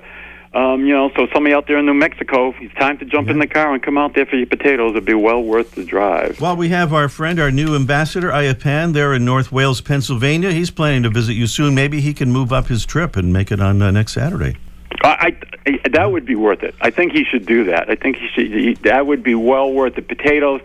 Um, 0.53 0.85
you 0.85 0.93
know, 0.93 1.11
so 1.15 1.27
somebody 1.33 1.53
out 1.53 1.67
there 1.67 1.77
in 1.77 1.85
New 1.85 1.93
Mexico, 1.93 2.53
it's 2.59 2.73
time 2.75 2.97
to 2.99 3.05
jump 3.05 3.29
in 3.29 3.39
the 3.39 3.47
car 3.47 3.73
and 3.73 3.83
come 3.83 3.97
out 3.97 4.15
there 4.15 4.25
for 4.25 4.37
your 4.37 4.47
potatoes. 4.47 4.91
It'd 4.91 5.05
be 5.05 5.13
well 5.13 5.43
worth 5.43 5.71
the 5.75 5.83
drive. 5.83 6.39
Well, 6.39 6.55
we 6.55 6.69
have 6.69 6.93
our 6.93 7.09
friend, 7.09 7.39
our 7.39 7.51
new 7.51 7.75
ambassador, 7.75 8.29
Ayapan, 8.29 8.93
there 8.93 9.13
in 9.13 9.25
North 9.25 9.51
Wales, 9.51 9.81
Pennsylvania. 9.81 10.51
He's 10.51 10.71
planning 10.71 11.03
to 11.03 11.09
visit 11.09 11.33
you 11.33 11.47
soon. 11.47 11.75
Maybe 11.75 12.01
he 12.01 12.13
can 12.13 12.31
move 12.31 12.53
up 12.53 12.67
his 12.67 12.85
trip 12.85 13.15
and 13.15 13.33
make 13.33 13.51
it 13.51 13.59
on 13.59 13.81
uh, 13.81 13.91
next 13.91 14.13
Saturday. 14.13 14.55
I, 15.03 15.35
I 15.65 15.89
that 15.89 16.11
would 16.11 16.25
be 16.25 16.35
worth 16.35 16.63
it. 16.63 16.75
I 16.81 16.91
think 16.91 17.11
he 17.11 17.23
should 17.23 17.45
do 17.45 17.65
that. 17.65 17.89
I 17.89 17.95
think 17.95 18.15
he 18.17 18.27
should. 18.29 18.47
He, 18.47 18.73
that 18.83 19.05
would 19.05 19.23
be 19.23 19.35
well 19.35 19.71
worth 19.71 19.95
the 19.95 20.01
potatoes. 20.01 20.61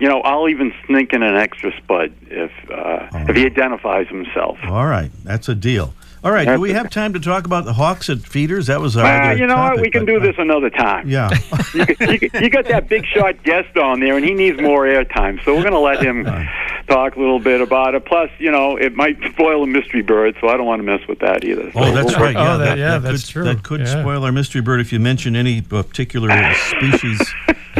You 0.00 0.08
know, 0.08 0.20
I'll 0.20 0.48
even 0.48 0.72
sneak 0.86 1.12
in 1.12 1.22
an 1.22 1.36
extra 1.36 1.74
spud 1.78 2.12
if 2.26 2.52
uh, 2.70 3.08
if 3.28 3.36
he 3.36 3.46
identifies 3.46 4.08
himself. 4.08 4.58
All 4.64 4.86
right, 4.86 5.10
that's 5.24 5.48
a 5.48 5.54
deal. 5.54 5.94
All 6.24 6.32
right. 6.32 6.48
Do 6.48 6.58
we 6.58 6.72
have 6.72 6.88
time 6.90 7.12
to 7.12 7.20
talk 7.20 7.44
about 7.44 7.66
the 7.66 7.74
Hawks 7.74 8.08
at 8.08 8.20
feeders? 8.20 8.66
That 8.68 8.80
was 8.80 8.96
our. 8.96 9.04
Ah, 9.04 9.32
you 9.32 9.46
know 9.46 9.56
what? 9.56 9.80
We 9.80 9.90
can 9.90 10.06
but, 10.06 10.12
do 10.12 10.16
uh, 10.16 10.20
this 10.20 10.36
another 10.38 10.70
time. 10.70 11.06
Yeah. 11.06 11.30
you, 11.74 11.84
you, 12.00 12.30
you 12.40 12.50
got 12.50 12.64
that 12.66 12.88
big 12.88 13.04
shot 13.06 13.42
guest 13.42 13.76
on 13.76 14.00
there, 14.00 14.16
and 14.16 14.24
he 14.24 14.32
needs 14.32 14.60
more 14.60 14.84
airtime. 14.86 15.44
So 15.44 15.54
we're 15.54 15.62
going 15.62 15.72
to 15.74 15.78
let 15.78 16.02
him 16.02 16.24
talk 16.88 17.16
a 17.16 17.18
little 17.20 17.38
bit 17.40 17.60
about 17.60 17.94
it. 17.94 18.06
Plus, 18.06 18.30
you 18.38 18.50
know, 18.50 18.76
it 18.76 18.94
might 18.94 19.18
spoil 19.32 19.62
a 19.62 19.66
mystery 19.66 20.00
bird, 20.02 20.34
so 20.40 20.48
I 20.48 20.56
don't 20.56 20.66
want 20.66 20.80
to 20.80 20.84
mess 20.84 21.06
with 21.06 21.18
that 21.18 21.44
either. 21.44 21.70
So 21.72 21.80
Oh, 21.80 21.92
that's 21.92 22.12
we'll- 22.12 22.20
right. 22.24 22.34
Yeah, 22.34 22.54
Oh, 22.54 22.58
that- 22.58 22.78
yeah, 22.78 22.94
could, 22.94 23.02
that's 23.02 23.28
true. 23.28 23.44
That 23.44 23.62
could 23.62 23.80
Yeah. 23.80 24.00
spoil 24.00 24.24
our 24.24 24.32
mystery 24.32 24.62
bird 24.62 24.80
if 24.80 24.92
you 24.92 25.00
mention 25.00 25.36
any 25.36 25.60
particular 25.60 26.30
species 26.54 27.20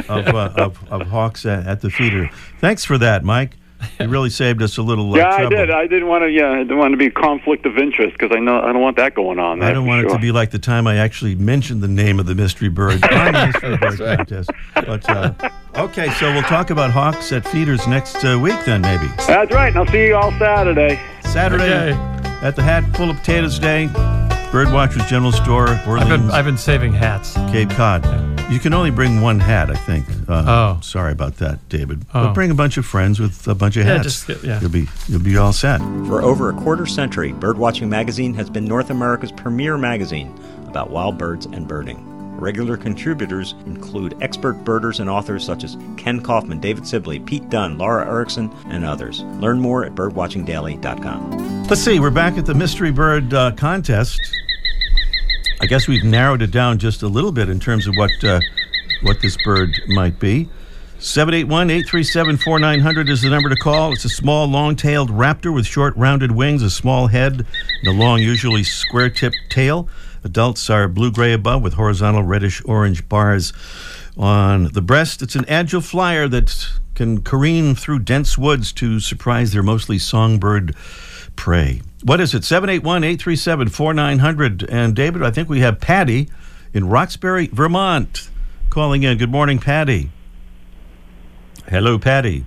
of, 0.09 0.29
uh, 0.29 0.53
of 0.57 0.79
of 0.91 1.07
hawks 1.07 1.47
at, 1.47 1.67
at 1.67 1.81
the 1.81 1.89
feeder. 1.89 2.29
Thanks 2.59 2.85
for 2.85 2.99
that, 2.99 3.25
Mike. 3.25 3.57
You 4.01 4.09
really 4.09 4.31
saved 4.31 4.61
us 4.63 4.77
a 4.79 4.83
little. 4.83 5.13
Uh, 5.15 5.17
Yeah, 5.19 5.29
I 5.29 5.37
trouble. 5.43 5.57
did. 5.57 5.71
I 5.71 5.87
didn't 5.87 6.09
want 6.09 6.23
to. 6.25 6.31
Yeah, 6.31 6.51
I 6.51 6.59
didn't 6.59 6.79
want 6.79 6.93
to 6.93 6.97
be 6.99 7.11
conflict 7.11 7.65
of 7.67 7.79
interest 7.79 8.17
because 8.19 8.35
I 8.37 8.41
know 8.41 8.61
I 8.61 8.73
don't 8.73 8.83
want 8.83 8.97
that 8.97 9.15
going 9.15 9.39
on. 9.39 9.63
I 9.63 9.73
don't 9.73 9.85
for 9.85 9.89
want 9.89 10.07
it 10.07 10.11
to 10.11 10.19
be 10.19 10.33
like 10.33 10.51
the 10.51 10.59
time 10.59 10.87
I 10.87 10.97
actually 10.97 11.35
mentioned 11.35 11.83
the 11.83 11.89
name 11.89 12.19
of 12.21 12.27
the 12.27 12.35
mystery 12.35 12.69
bird 12.69 13.03
on 13.05 13.33
the 13.33 13.47
mystery 13.47 13.77
bird 13.77 13.99
contest. 13.99 14.51
But 14.75 15.09
uh, 15.09 15.33
okay, 15.77 16.11
so 16.15 16.33
we'll 16.33 16.43
talk 16.43 16.71
about 16.71 16.91
hawks 16.91 17.33
at 17.33 17.47
feeders 17.49 17.87
next 17.87 18.25
uh, 18.25 18.39
week, 18.43 18.59
then 18.65 18.83
maybe 18.83 19.07
That's 19.27 19.53
right. 19.53 19.69
And 19.69 19.79
I'll 19.79 19.87
see 19.87 20.07
you 20.09 20.17
all 20.17 20.33
Saturday. 20.33 21.01
Saturday 21.23 21.65
Okay. 21.93 22.47
at 22.47 22.57
the 22.57 22.63
Hat 22.63 22.85
Full 22.97 23.11
of 23.11 23.17
Potatoes 23.17 23.59
Day, 23.59 23.89
Birdwatchers 24.53 25.07
General 25.09 25.33
Store, 25.33 25.69
I've 25.69 26.09
been 26.09 26.31
I've 26.31 26.45
been 26.45 26.59
saving 26.59 26.93
hats. 26.93 27.35
Cape 27.53 27.71
Cod. 27.71 28.34
You 28.51 28.61
can 28.61 28.73
only 28.75 28.91
bring 28.91 29.21
one 29.21 29.41
hat, 29.41 29.71
I 29.71 29.75
think. 29.75 30.07
Uh, 30.29 30.45
Oh. 30.77 30.79
sorry 30.81 31.13
about 31.13 31.39
that, 31.39 31.67
David. 31.69 32.05
Oh. 32.15 32.27
But 32.27 32.35
bring 32.35 32.51
a 32.51 32.55
bunch 32.55 32.77
of 32.77 32.87
friends 32.87 33.19
with 33.19 33.49
a 33.49 33.55
bunch 33.55 33.77
of 33.77 33.85
hats. 33.85 33.89
Yeah, 33.89 33.95
hats. 33.97 34.05
just 34.05 34.27
get- 34.27 34.45
yeah. 34.45 34.61
You'll 34.61 34.71
be 34.71 34.89
you'll 35.09 35.21
be 35.23 35.37
all 35.37 35.53
set. 35.53 35.81
For 36.07 36.23
over 36.23 36.51
a 36.51 36.53
quarter 36.53 36.87
century, 36.87 37.33
Birdwatching 37.33 37.89
Magazine 37.89 38.33
has 38.35 38.49
been 38.51 38.65
North 38.65 38.91
America's 38.91 39.33
premier 39.33 39.77
magazine 39.77 40.33
about 40.69 40.91
wild 40.91 41.19
birds 41.19 41.47
and 41.47 41.67
birding. 41.67 41.99
Regular 42.39 42.77
contributors 42.77 43.55
include 43.65 44.17
expert 44.21 44.55
birders 44.65 45.01
and 45.01 45.09
authors 45.09 45.45
such 45.45 45.65
as 45.65 45.77
Kenn 45.97 46.21
Kaufman, 46.21 46.59
David 46.61 46.87
Sibley, 46.87 47.21
Pete 47.21 47.49
Dunne, 47.49 47.79
Laura 47.79 48.07
Erickson, 48.07 48.51
and 48.69 48.85
others. 48.85 49.23
Learn 49.41 49.59
more 49.61 49.85
at 49.85 49.95
birdwatchingdaily.com. 49.95 51.65
Let's 51.69 51.81
see. 51.81 51.99
We're 52.01 52.11
back 52.11 52.37
at 52.37 52.45
the 52.47 52.55
mystery 52.55 52.91
bird 52.91 53.33
uh, 53.33 53.53
contest. 53.53 54.21
I 55.61 55.67
guess 55.67 55.89
we've 55.89 56.05
narrowed 56.05 56.43
it 56.43 56.51
down 56.51 56.79
just 56.79 57.03
a 57.03 57.09
little 57.09 57.33
bit 57.33 57.49
in 57.49 57.61
terms 57.61 57.87
of 57.87 57.95
what 57.97 58.11
uh, 58.23 58.41
what 59.03 59.21
this 59.21 59.37
bird 59.45 59.81
might 59.89 60.19
be. 60.19 60.49
781-837-4900 60.99 63.11
is 63.11 63.21
the 63.21 63.29
number 63.29 63.51
to 63.51 63.57
call. 63.57 63.93
It's 63.93 64.07
a 64.07 64.09
small, 64.09 64.47
long-tailed 64.47 65.11
raptor 65.11 65.53
with 65.53 65.67
short, 65.67 65.95
rounded 65.97 66.33
wings, 66.33 66.63
a 66.63 66.71
small 66.71 67.09
head, 67.09 67.47
and 67.83 67.89
a 67.89 67.93
long, 67.93 68.21
usually 68.21 68.65
square-tipped 68.65 69.37
tail. 69.51 69.87
Adults 70.23 70.71
are 70.71 70.89
blue-gray 70.89 71.35
above 71.35 71.63
with 71.63 71.75
horizontal 71.75 72.23
reddish-orange 72.23 73.07
bars 73.07 73.53
on 74.17 74.73
the 74.73 74.81
breast. 74.81 75.21
It's 75.21 75.37
an 75.37 75.45
agile 75.47 75.83
flyer 75.83 76.27
that 76.29 76.69
can 76.95 77.21
careen 77.21 77.75
through 77.75 77.99
dense 77.99 78.39
woods 78.39 78.73
to 78.75 78.99
surprise 78.99 79.53
their 79.53 79.63
mostly 79.63 79.99
songbird 79.99 80.75
prey. 81.37 81.83
What 82.05 82.21
is 82.21 82.35
it? 82.35 82.43
781-837-4900. 82.43 84.67
And 84.69 84.95
David, 84.95 85.23
I 85.23 85.31
think 85.31 85.49
we 85.49 85.61
have 85.61 85.81
Patty 85.81 86.29
in 86.75 86.89
Roxbury, 86.89 87.47
Vermont, 87.49 88.29
calling 88.69 89.03
in. 89.03 89.17
Good 89.17 89.31
morning, 89.31 89.59
Patty. 89.59 90.11
Hello, 91.69 91.99
Patty. 91.99 92.45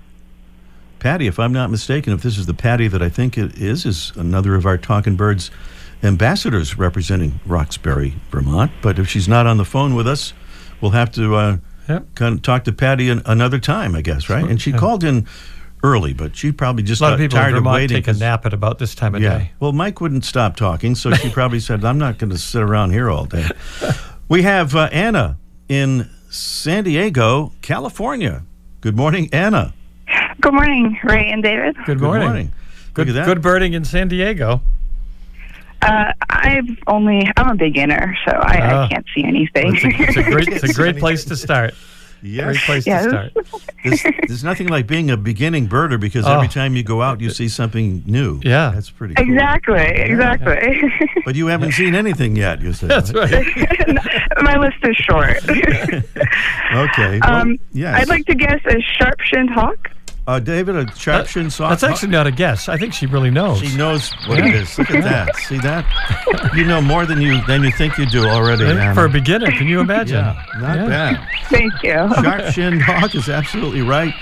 Patty, 1.00 1.26
if 1.26 1.38
I'm 1.40 1.52
not 1.52 1.70
mistaken, 1.70 2.12
if 2.12 2.22
this 2.22 2.38
is 2.38 2.46
the 2.46 2.54
Patty 2.54 2.86
that 2.88 3.02
I 3.02 3.08
think 3.08 3.36
it 3.36 3.58
is, 3.58 3.84
is 3.84 4.12
another 4.16 4.54
of 4.54 4.64
our 4.64 4.78
Talking 4.78 5.16
Birds 5.16 5.50
ambassadors 6.04 6.78
representing 6.78 7.40
Roxbury, 7.44 8.14
Vermont. 8.30 8.70
But 8.80 9.00
if 9.00 9.08
she's 9.08 9.26
not 9.28 9.46
on 9.46 9.56
the 9.56 9.64
phone 9.64 9.96
with 9.96 10.06
us, 10.06 10.32
we'll 10.80 10.92
have 10.92 11.10
to 11.12 11.34
uh, 11.34 11.56
Yep. 11.88 12.14
kind 12.16 12.34
of 12.36 12.42
talk 12.42 12.64
to 12.64 12.72
Patty 12.72 13.08
an, 13.08 13.22
another 13.24 13.58
time, 13.58 13.96
I 13.96 14.02
guess, 14.02 14.28
right? 14.28 14.44
And 14.44 14.60
she 14.60 14.72
called 14.72 15.02
in 15.02 15.26
early, 15.82 16.12
but 16.12 16.36
she 16.36 16.50
probably 16.52 16.82
just 16.82 17.00
A 17.00 17.04
lot 17.04 17.10
got 17.10 17.14
of 17.14 17.20
people 17.20 17.38
in 17.38 17.42
tired 17.42 17.52
of 17.54 17.58
Vermont 17.60 17.74
waiting. 17.76 17.96
take 17.96 18.04
a 18.08 18.10
'cause- 18.12 18.20
nap 18.20 18.44
at 18.46 18.52
about 18.52 18.78
this 18.78 18.94
time 18.94 19.14
of 19.14 19.22
yeah. 19.22 19.38
day. 19.38 19.50
Well, 19.60 19.72
Mike 19.72 20.00
wouldn't 20.00 20.24
stop 20.24 20.56
talking, 20.56 20.94
so 20.94 21.12
she 21.12 21.30
probably 21.30 21.60
said, 21.60 21.84
I'm 21.84 21.98
not 21.98 22.18
going 22.18 22.30
to 22.30 22.38
sit 22.38 22.62
around 22.62 22.90
here 22.92 23.10
all 23.10 23.24
day. 23.26 23.46
We 24.30 24.42
have 24.42 24.76
uh, 24.76 24.90
Anna 24.92 25.38
in 25.70 26.10
San 26.28 26.84
Diego, 26.84 27.52
California. 27.62 28.42
Good 28.82 28.94
morning, 28.94 29.30
Anna. 29.32 29.72
Good 30.42 30.52
morning, 30.52 30.98
Ray 31.02 31.30
and 31.30 31.42
David. 31.42 31.76
Good 31.86 31.98
morning. 32.00 32.52
Good, 32.92 33.08
Look 33.08 33.16
at 33.16 33.20
that. 33.20 33.24
good 33.26 33.40
birding 33.40 33.72
in 33.72 33.84
San 33.86 34.08
Diego. 34.08 34.60
Uh, 35.80 36.12
I've 36.28 36.68
only 36.88 37.26
I'm 37.38 37.50
a 37.52 37.54
beginner, 37.54 38.14
so 38.26 38.32
I, 38.32 38.58
Ah. 38.60 38.84
I 38.84 38.88
can't 38.88 39.06
see 39.14 39.24
anything. 39.24 39.74
It's 39.76 39.84
a, 39.84 39.88
it's 39.88 40.16
a 40.18 40.22
great 40.24 40.48
it's 40.48 40.64
a 40.64 40.74
great 40.82 40.98
place 40.98 41.24
to 41.26 41.34
start. 41.36 41.72
Yes. 42.22 42.44
Great 42.44 42.58
place 42.62 42.86
Yes. 42.86 43.04
to 43.04 43.10
start. 43.10 43.32
There's, 43.84 44.02
there's 44.26 44.44
nothing 44.44 44.68
like 44.68 44.86
being 44.86 45.10
a 45.10 45.16
beginning 45.16 45.68
birder 45.68 45.98
because 46.00 46.26
Oh. 46.26 46.34
every 46.34 46.48
time 46.48 46.74
you 46.76 46.82
go 46.82 47.00
out, 47.02 47.20
you 47.20 47.30
see 47.30 47.48
something 47.48 48.02
new. 48.06 48.40
Yeah. 48.44 48.72
That's 48.74 48.90
pretty 48.90 49.14
cool. 49.14 49.24
exactly, 49.28 49.80
exactly. 49.80 50.82
But 51.24 51.36
you 51.36 51.46
haven't 51.48 51.72
seen 51.72 51.94
anything 51.94 52.36
yet, 52.36 52.60
you 52.60 52.72
said. 52.72 52.90
That's 52.90 53.12
right. 53.12 53.46
My 54.42 54.56
list 54.56 54.76
is 54.82 54.96
short. 54.96 55.38
Okay. 56.70 57.18
Well, 57.22 57.34
um, 57.34 57.58
yes. 57.72 57.94
I'd 57.98 58.08
like 58.08 58.26
to 58.26 58.34
guess 58.34 58.60
a 58.66 58.78
sharp-shinned 58.98 59.50
hawk. 59.50 59.90
Uh, 60.28 60.38
David, 60.38 60.76
a 60.76 60.94
sharp 60.94 61.26
shinned 61.26 61.50
hawk. 61.54 61.70
That's 61.70 61.82
actually 61.82 62.10
not 62.12 62.26
a 62.26 62.30
guess. 62.30 62.68
I 62.68 62.76
think 62.76 62.92
she 62.92 63.06
really 63.06 63.30
knows. 63.30 63.60
She 63.60 63.74
knows 63.78 64.12
what 64.26 64.38
it 64.40 64.54
is. 64.54 64.78
Look 64.78 64.90
at 64.90 65.02
that. 65.02 65.34
See 65.36 65.56
that? 65.60 65.86
You 66.54 66.64
know 66.64 66.80
more 66.80 67.06
than 67.06 67.20
you 67.20 67.44
than 67.46 67.62
you 67.62 67.70
think 67.72 67.96
you 67.98 68.06
do 68.06 68.24
already. 68.26 68.64
Anna. 68.64 68.94
For 68.94 69.04
a 69.04 69.08
beginner, 69.08 69.50
can 69.52 69.66
you 69.68 69.80
imagine? 69.80 70.16
Yeah, 70.16 70.44
not 70.58 70.76
Yeah. 70.76 70.86
bad. 70.86 71.28
Thank 71.50 71.72
you. 71.82 72.14
Sharp 72.22 72.52
shinned 72.52 72.82
hawk 72.82 73.14
is 73.14 73.28
absolutely 73.28 73.82
right. 73.82 74.12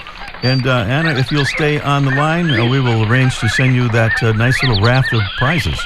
And 0.42 0.66
uh, 0.66 0.84
Anna, 0.88 1.10
if 1.18 1.30
you'll 1.32 1.44
stay 1.46 1.80
on 1.80 2.04
the 2.04 2.10
line, 2.12 2.50
uh, 2.50 2.66
we 2.68 2.78
will 2.80 3.10
arrange 3.10 3.38
to 3.40 3.48
send 3.48 3.74
you 3.74 3.88
that 3.90 4.22
uh, 4.22 4.32
nice 4.32 4.60
little 4.62 4.80
raft 4.82 5.12
of 5.12 5.20
prizes. 5.38 5.78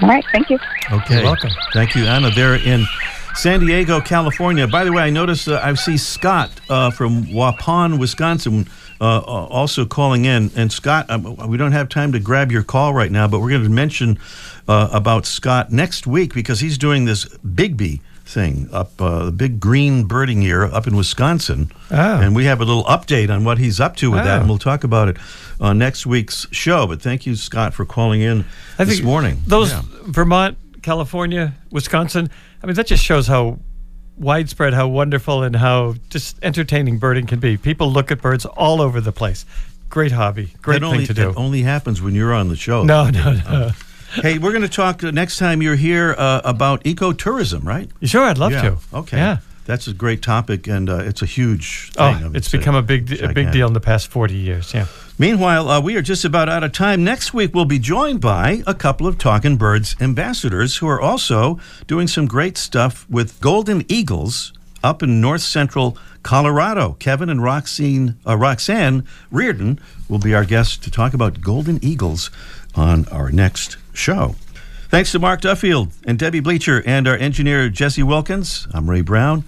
All 0.00 0.08
right, 0.08 0.24
thank 0.32 0.48
you. 0.50 0.58
Okay. 0.92 1.16
You're 1.16 1.24
welcome. 1.24 1.50
Thank 1.72 1.94
you, 1.94 2.04
Anna. 2.06 2.30
They're 2.30 2.54
in 2.56 2.84
San 3.34 3.60
Diego, 3.60 4.00
California. 4.00 4.66
By 4.68 4.84
the 4.84 4.92
way, 4.92 5.02
I 5.02 5.10
noticed 5.10 5.48
uh, 5.48 5.60
I 5.62 5.74
see 5.74 5.96
Scott 5.96 6.50
uh, 6.70 6.90
from 6.90 7.24
Waupun, 7.26 7.98
Wisconsin, 7.98 8.66
uh, 9.00 9.20
also 9.20 9.84
calling 9.86 10.24
in. 10.24 10.50
And 10.56 10.72
Scott, 10.72 11.08
um, 11.10 11.36
we 11.48 11.56
don't 11.56 11.72
have 11.72 11.88
time 11.88 12.12
to 12.12 12.18
grab 12.20 12.50
your 12.52 12.62
call 12.62 12.94
right 12.94 13.10
now, 13.12 13.28
but 13.28 13.40
we're 13.40 13.50
going 13.50 13.62
to 13.64 13.68
mention 13.68 14.18
uh, 14.66 14.88
about 14.92 15.26
Scott 15.26 15.70
next 15.72 16.06
week 16.06 16.34
because 16.34 16.60
he's 16.60 16.78
doing 16.78 17.04
this 17.04 17.24
Bigby 17.38 18.00
thing 18.24 18.68
up 18.74 19.00
uh, 19.00 19.24
the 19.24 19.32
big 19.32 19.58
green 19.58 20.04
birding 20.04 20.42
year 20.42 20.62
up 20.64 20.86
in 20.86 20.94
Wisconsin. 20.96 21.72
Oh. 21.90 22.20
And 22.20 22.36
we 22.36 22.44
have 22.44 22.60
a 22.60 22.64
little 22.64 22.84
update 22.84 23.30
on 23.34 23.42
what 23.44 23.56
he's 23.56 23.80
up 23.80 23.96
to 23.96 24.10
with 24.10 24.24
that, 24.24 24.36
Oh. 24.36 24.40
and 24.40 24.48
we'll 24.50 24.58
talk 24.58 24.84
about 24.84 25.08
it 25.08 25.16
on 25.60 25.78
next 25.78 26.04
week's 26.04 26.46
show. 26.50 26.86
But 26.86 27.00
thank 27.00 27.24
you, 27.24 27.36
Scott, 27.36 27.72
for 27.72 27.86
calling 27.86 28.20
in 28.20 28.44
I 28.78 28.84
this 28.84 29.00
morning. 29.00 29.40
Those 29.46 29.70
Yeah. 29.70 29.80
Vermont, 30.06 30.58
California, 30.82 31.54
Wisconsin. 31.70 32.28
I 32.62 32.66
mean, 32.66 32.74
that 32.76 32.86
just 32.86 33.02
shows 33.02 33.26
how 33.28 33.60
widespread, 34.18 34.74
how 34.74 34.88
wonderful, 34.88 35.42
and 35.42 35.56
how 35.56 35.94
just 36.10 36.36
entertaining 36.42 36.98
birding 36.98 37.26
can 37.26 37.40
be. 37.40 37.56
People 37.56 37.90
look 37.90 38.10
at 38.10 38.20
birds 38.20 38.44
all 38.46 38.80
over 38.80 39.00
the 39.00 39.12
place. 39.12 39.44
Great 39.88 40.12
hobby. 40.12 40.52
Great 40.60 40.80
that 40.80 40.86
thing 40.86 40.94
only, 40.94 41.06
to 41.06 41.14
do. 41.14 41.32
That 41.32 41.36
only 41.36 41.62
happens 41.62 42.02
when 42.02 42.14
you're 42.14 42.34
on 42.34 42.48
the 42.48 42.56
show. 42.56 42.84
No, 42.84 43.08
no, 43.10 43.32
no. 43.32 43.70
Hey, 44.14 44.38
we're 44.38 44.52
going 44.52 44.62
to 44.62 44.68
talk 44.68 45.04
uh, 45.04 45.10
next 45.10 45.38
time 45.38 45.60
you're 45.60 45.76
here 45.76 46.14
uh, 46.16 46.40
about 46.44 46.82
ecotourism, 46.84 47.64
right? 47.64 47.90
Sure, 48.02 48.24
I'd 48.24 48.38
love 48.38 48.52
yeah. 48.52 48.62
to. 48.62 48.78
Okay. 48.94 49.16
Yeah. 49.16 49.38
That's 49.68 49.86
a 49.86 49.92
great 49.92 50.22
topic, 50.22 50.66
and 50.66 50.88
uh, 50.88 50.96
it's 51.04 51.20
a 51.20 51.26
huge 51.26 51.92
thing. 51.92 52.02
I 52.02 52.22
Oh, 52.24 52.30
it's 52.32 52.50
become 52.50 52.74
a 52.74 52.80
big, 52.80 53.12
a 53.22 53.34
big 53.34 53.52
deal 53.52 53.66
in 53.66 53.74
the 53.74 53.80
past 53.80 54.08
forty 54.08 54.34
years. 54.34 54.72
Yeah. 54.72 54.86
Meanwhile, 55.18 55.68
uh, 55.68 55.78
we 55.82 55.94
are 55.94 56.00
just 56.00 56.24
about 56.24 56.48
out 56.48 56.64
of 56.64 56.72
time. 56.72 57.04
Next 57.04 57.34
week, 57.34 57.54
we'll 57.54 57.66
be 57.66 57.78
joined 57.78 58.22
by 58.22 58.62
a 58.66 58.72
couple 58.72 59.06
of 59.06 59.18
Talking 59.18 59.58
Birds 59.58 59.94
ambassadors 60.00 60.78
who 60.78 60.88
are 60.88 60.98
also 60.98 61.60
doing 61.86 62.08
some 62.08 62.24
great 62.24 62.56
stuff 62.56 63.04
with 63.10 63.38
Golden 63.42 63.84
Eagles 63.92 64.54
up 64.82 65.02
in 65.02 65.20
north 65.20 65.42
central 65.42 65.98
Colorado. 66.22 66.96
Kevin 66.98 67.28
and 67.28 67.42
Roxane, 67.42 68.16
uh, 68.26 68.38
Roxanne 68.38 69.06
Reardon 69.30 69.78
will 70.08 70.18
be 70.18 70.34
our 70.34 70.46
guests 70.46 70.78
to 70.78 70.90
talk 70.90 71.12
about 71.12 71.42
Golden 71.42 71.78
Eagles 71.84 72.30
on 72.74 73.06
our 73.08 73.30
next 73.30 73.76
show. 73.92 74.34
Thanks 74.88 75.12
to 75.12 75.18
Mark 75.18 75.42
Duffield 75.42 75.92
and 76.06 76.18
Debbie 76.18 76.40
Bleacher 76.40 76.82
and 76.86 77.06
our 77.06 77.16
engineer 77.16 77.68
Jesse 77.68 78.02
Wilkins. 78.02 78.66
I'm 78.72 78.88
Ray 78.88 79.02
Brown. 79.02 79.44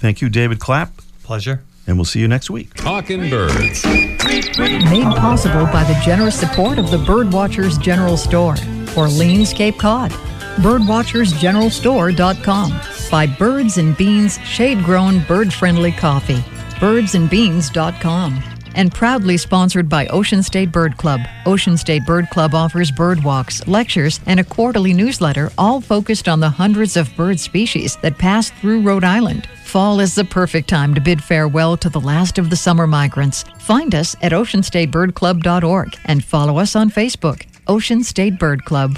Thank 0.00 0.20
you, 0.20 0.28
David 0.28 0.58
Clapp, 0.60 0.92
Pleasure. 1.22 1.60
and 1.86 1.96
we'll 1.96 2.04
see 2.04 2.20
you 2.20 2.28
next 2.28 2.50
week. 2.50 2.74
Talking 2.74 3.30
Birds. 3.30 3.84
Made 3.84 5.04
possible 5.16 5.64
by 5.66 5.84
the 5.84 5.94
generous 6.04 6.38
support 6.40 6.78
of 6.78 6.90
the 6.90 6.96
Birdwatchers 6.98 7.80
General 7.80 8.16
Store, 8.16 8.56
Orleans, 8.96 9.52
Cape 9.52 9.78
Cod. 9.78 10.10
Birdwatchersgeneralstore.com. 10.56 12.80
By 13.10 13.26
Birds 13.26 13.78
and 13.78 13.96
Beans 13.96 14.38
shade 14.38 14.82
grown 14.84 15.20
bird 15.24 15.52
friendly 15.52 15.90
coffee. 15.92 16.42
Birdsandbeans.com. 16.80 18.42
and 18.74 18.92
proudly 18.92 19.36
sponsored 19.36 19.88
by 19.88 20.06
Ocean 20.08 20.42
State 20.42 20.72
Bird 20.72 20.96
Club. 20.96 21.20
Ocean 21.46 21.76
State 21.76 22.04
Bird 22.06 22.28
Club 22.30 22.54
offers 22.54 22.90
bird 22.90 23.22
walks, 23.22 23.66
lectures, 23.66 24.20
and 24.26 24.40
a 24.40 24.44
quarterly 24.44 24.92
newsletter, 24.92 25.50
all 25.58 25.80
focused 25.80 26.28
on 26.28 26.40
the 26.40 26.50
hundreds 26.50 26.96
of 26.96 27.14
bird 27.16 27.38
species 27.40 27.96
that 28.02 28.18
pass 28.18 28.50
through 28.50 28.82
Rhode 28.82 29.04
Island. 29.04 29.48
Fall 29.64 30.00
is 30.00 30.14
the 30.14 30.24
perfect 30.24 30.68
time 30.68 30.94
to 30.94 31.00
bid 31.00 31.22
farewell 31.22 31.76
to 31.76 31.88
the 31.88 32.00
last 32.00 32.38
of 32.38 32.50
the 32.50 32.56
summer 32.56 32.86
migrants. 32.86 33.44
Find 33.60 33.94
us 33.94 34.16
at 34.20 34.32
oceanstatebirdclub.org 34.32 35.96
and 36.06 36.24
follow 36.24 36.58
us 36.58 36.74
on 36.74 36.90
Facebook, 36.90 37.46
Ocean 37.68 38.02
State 38.02 38.38
Bird 38.38 38.64
Club. 38.64 38.96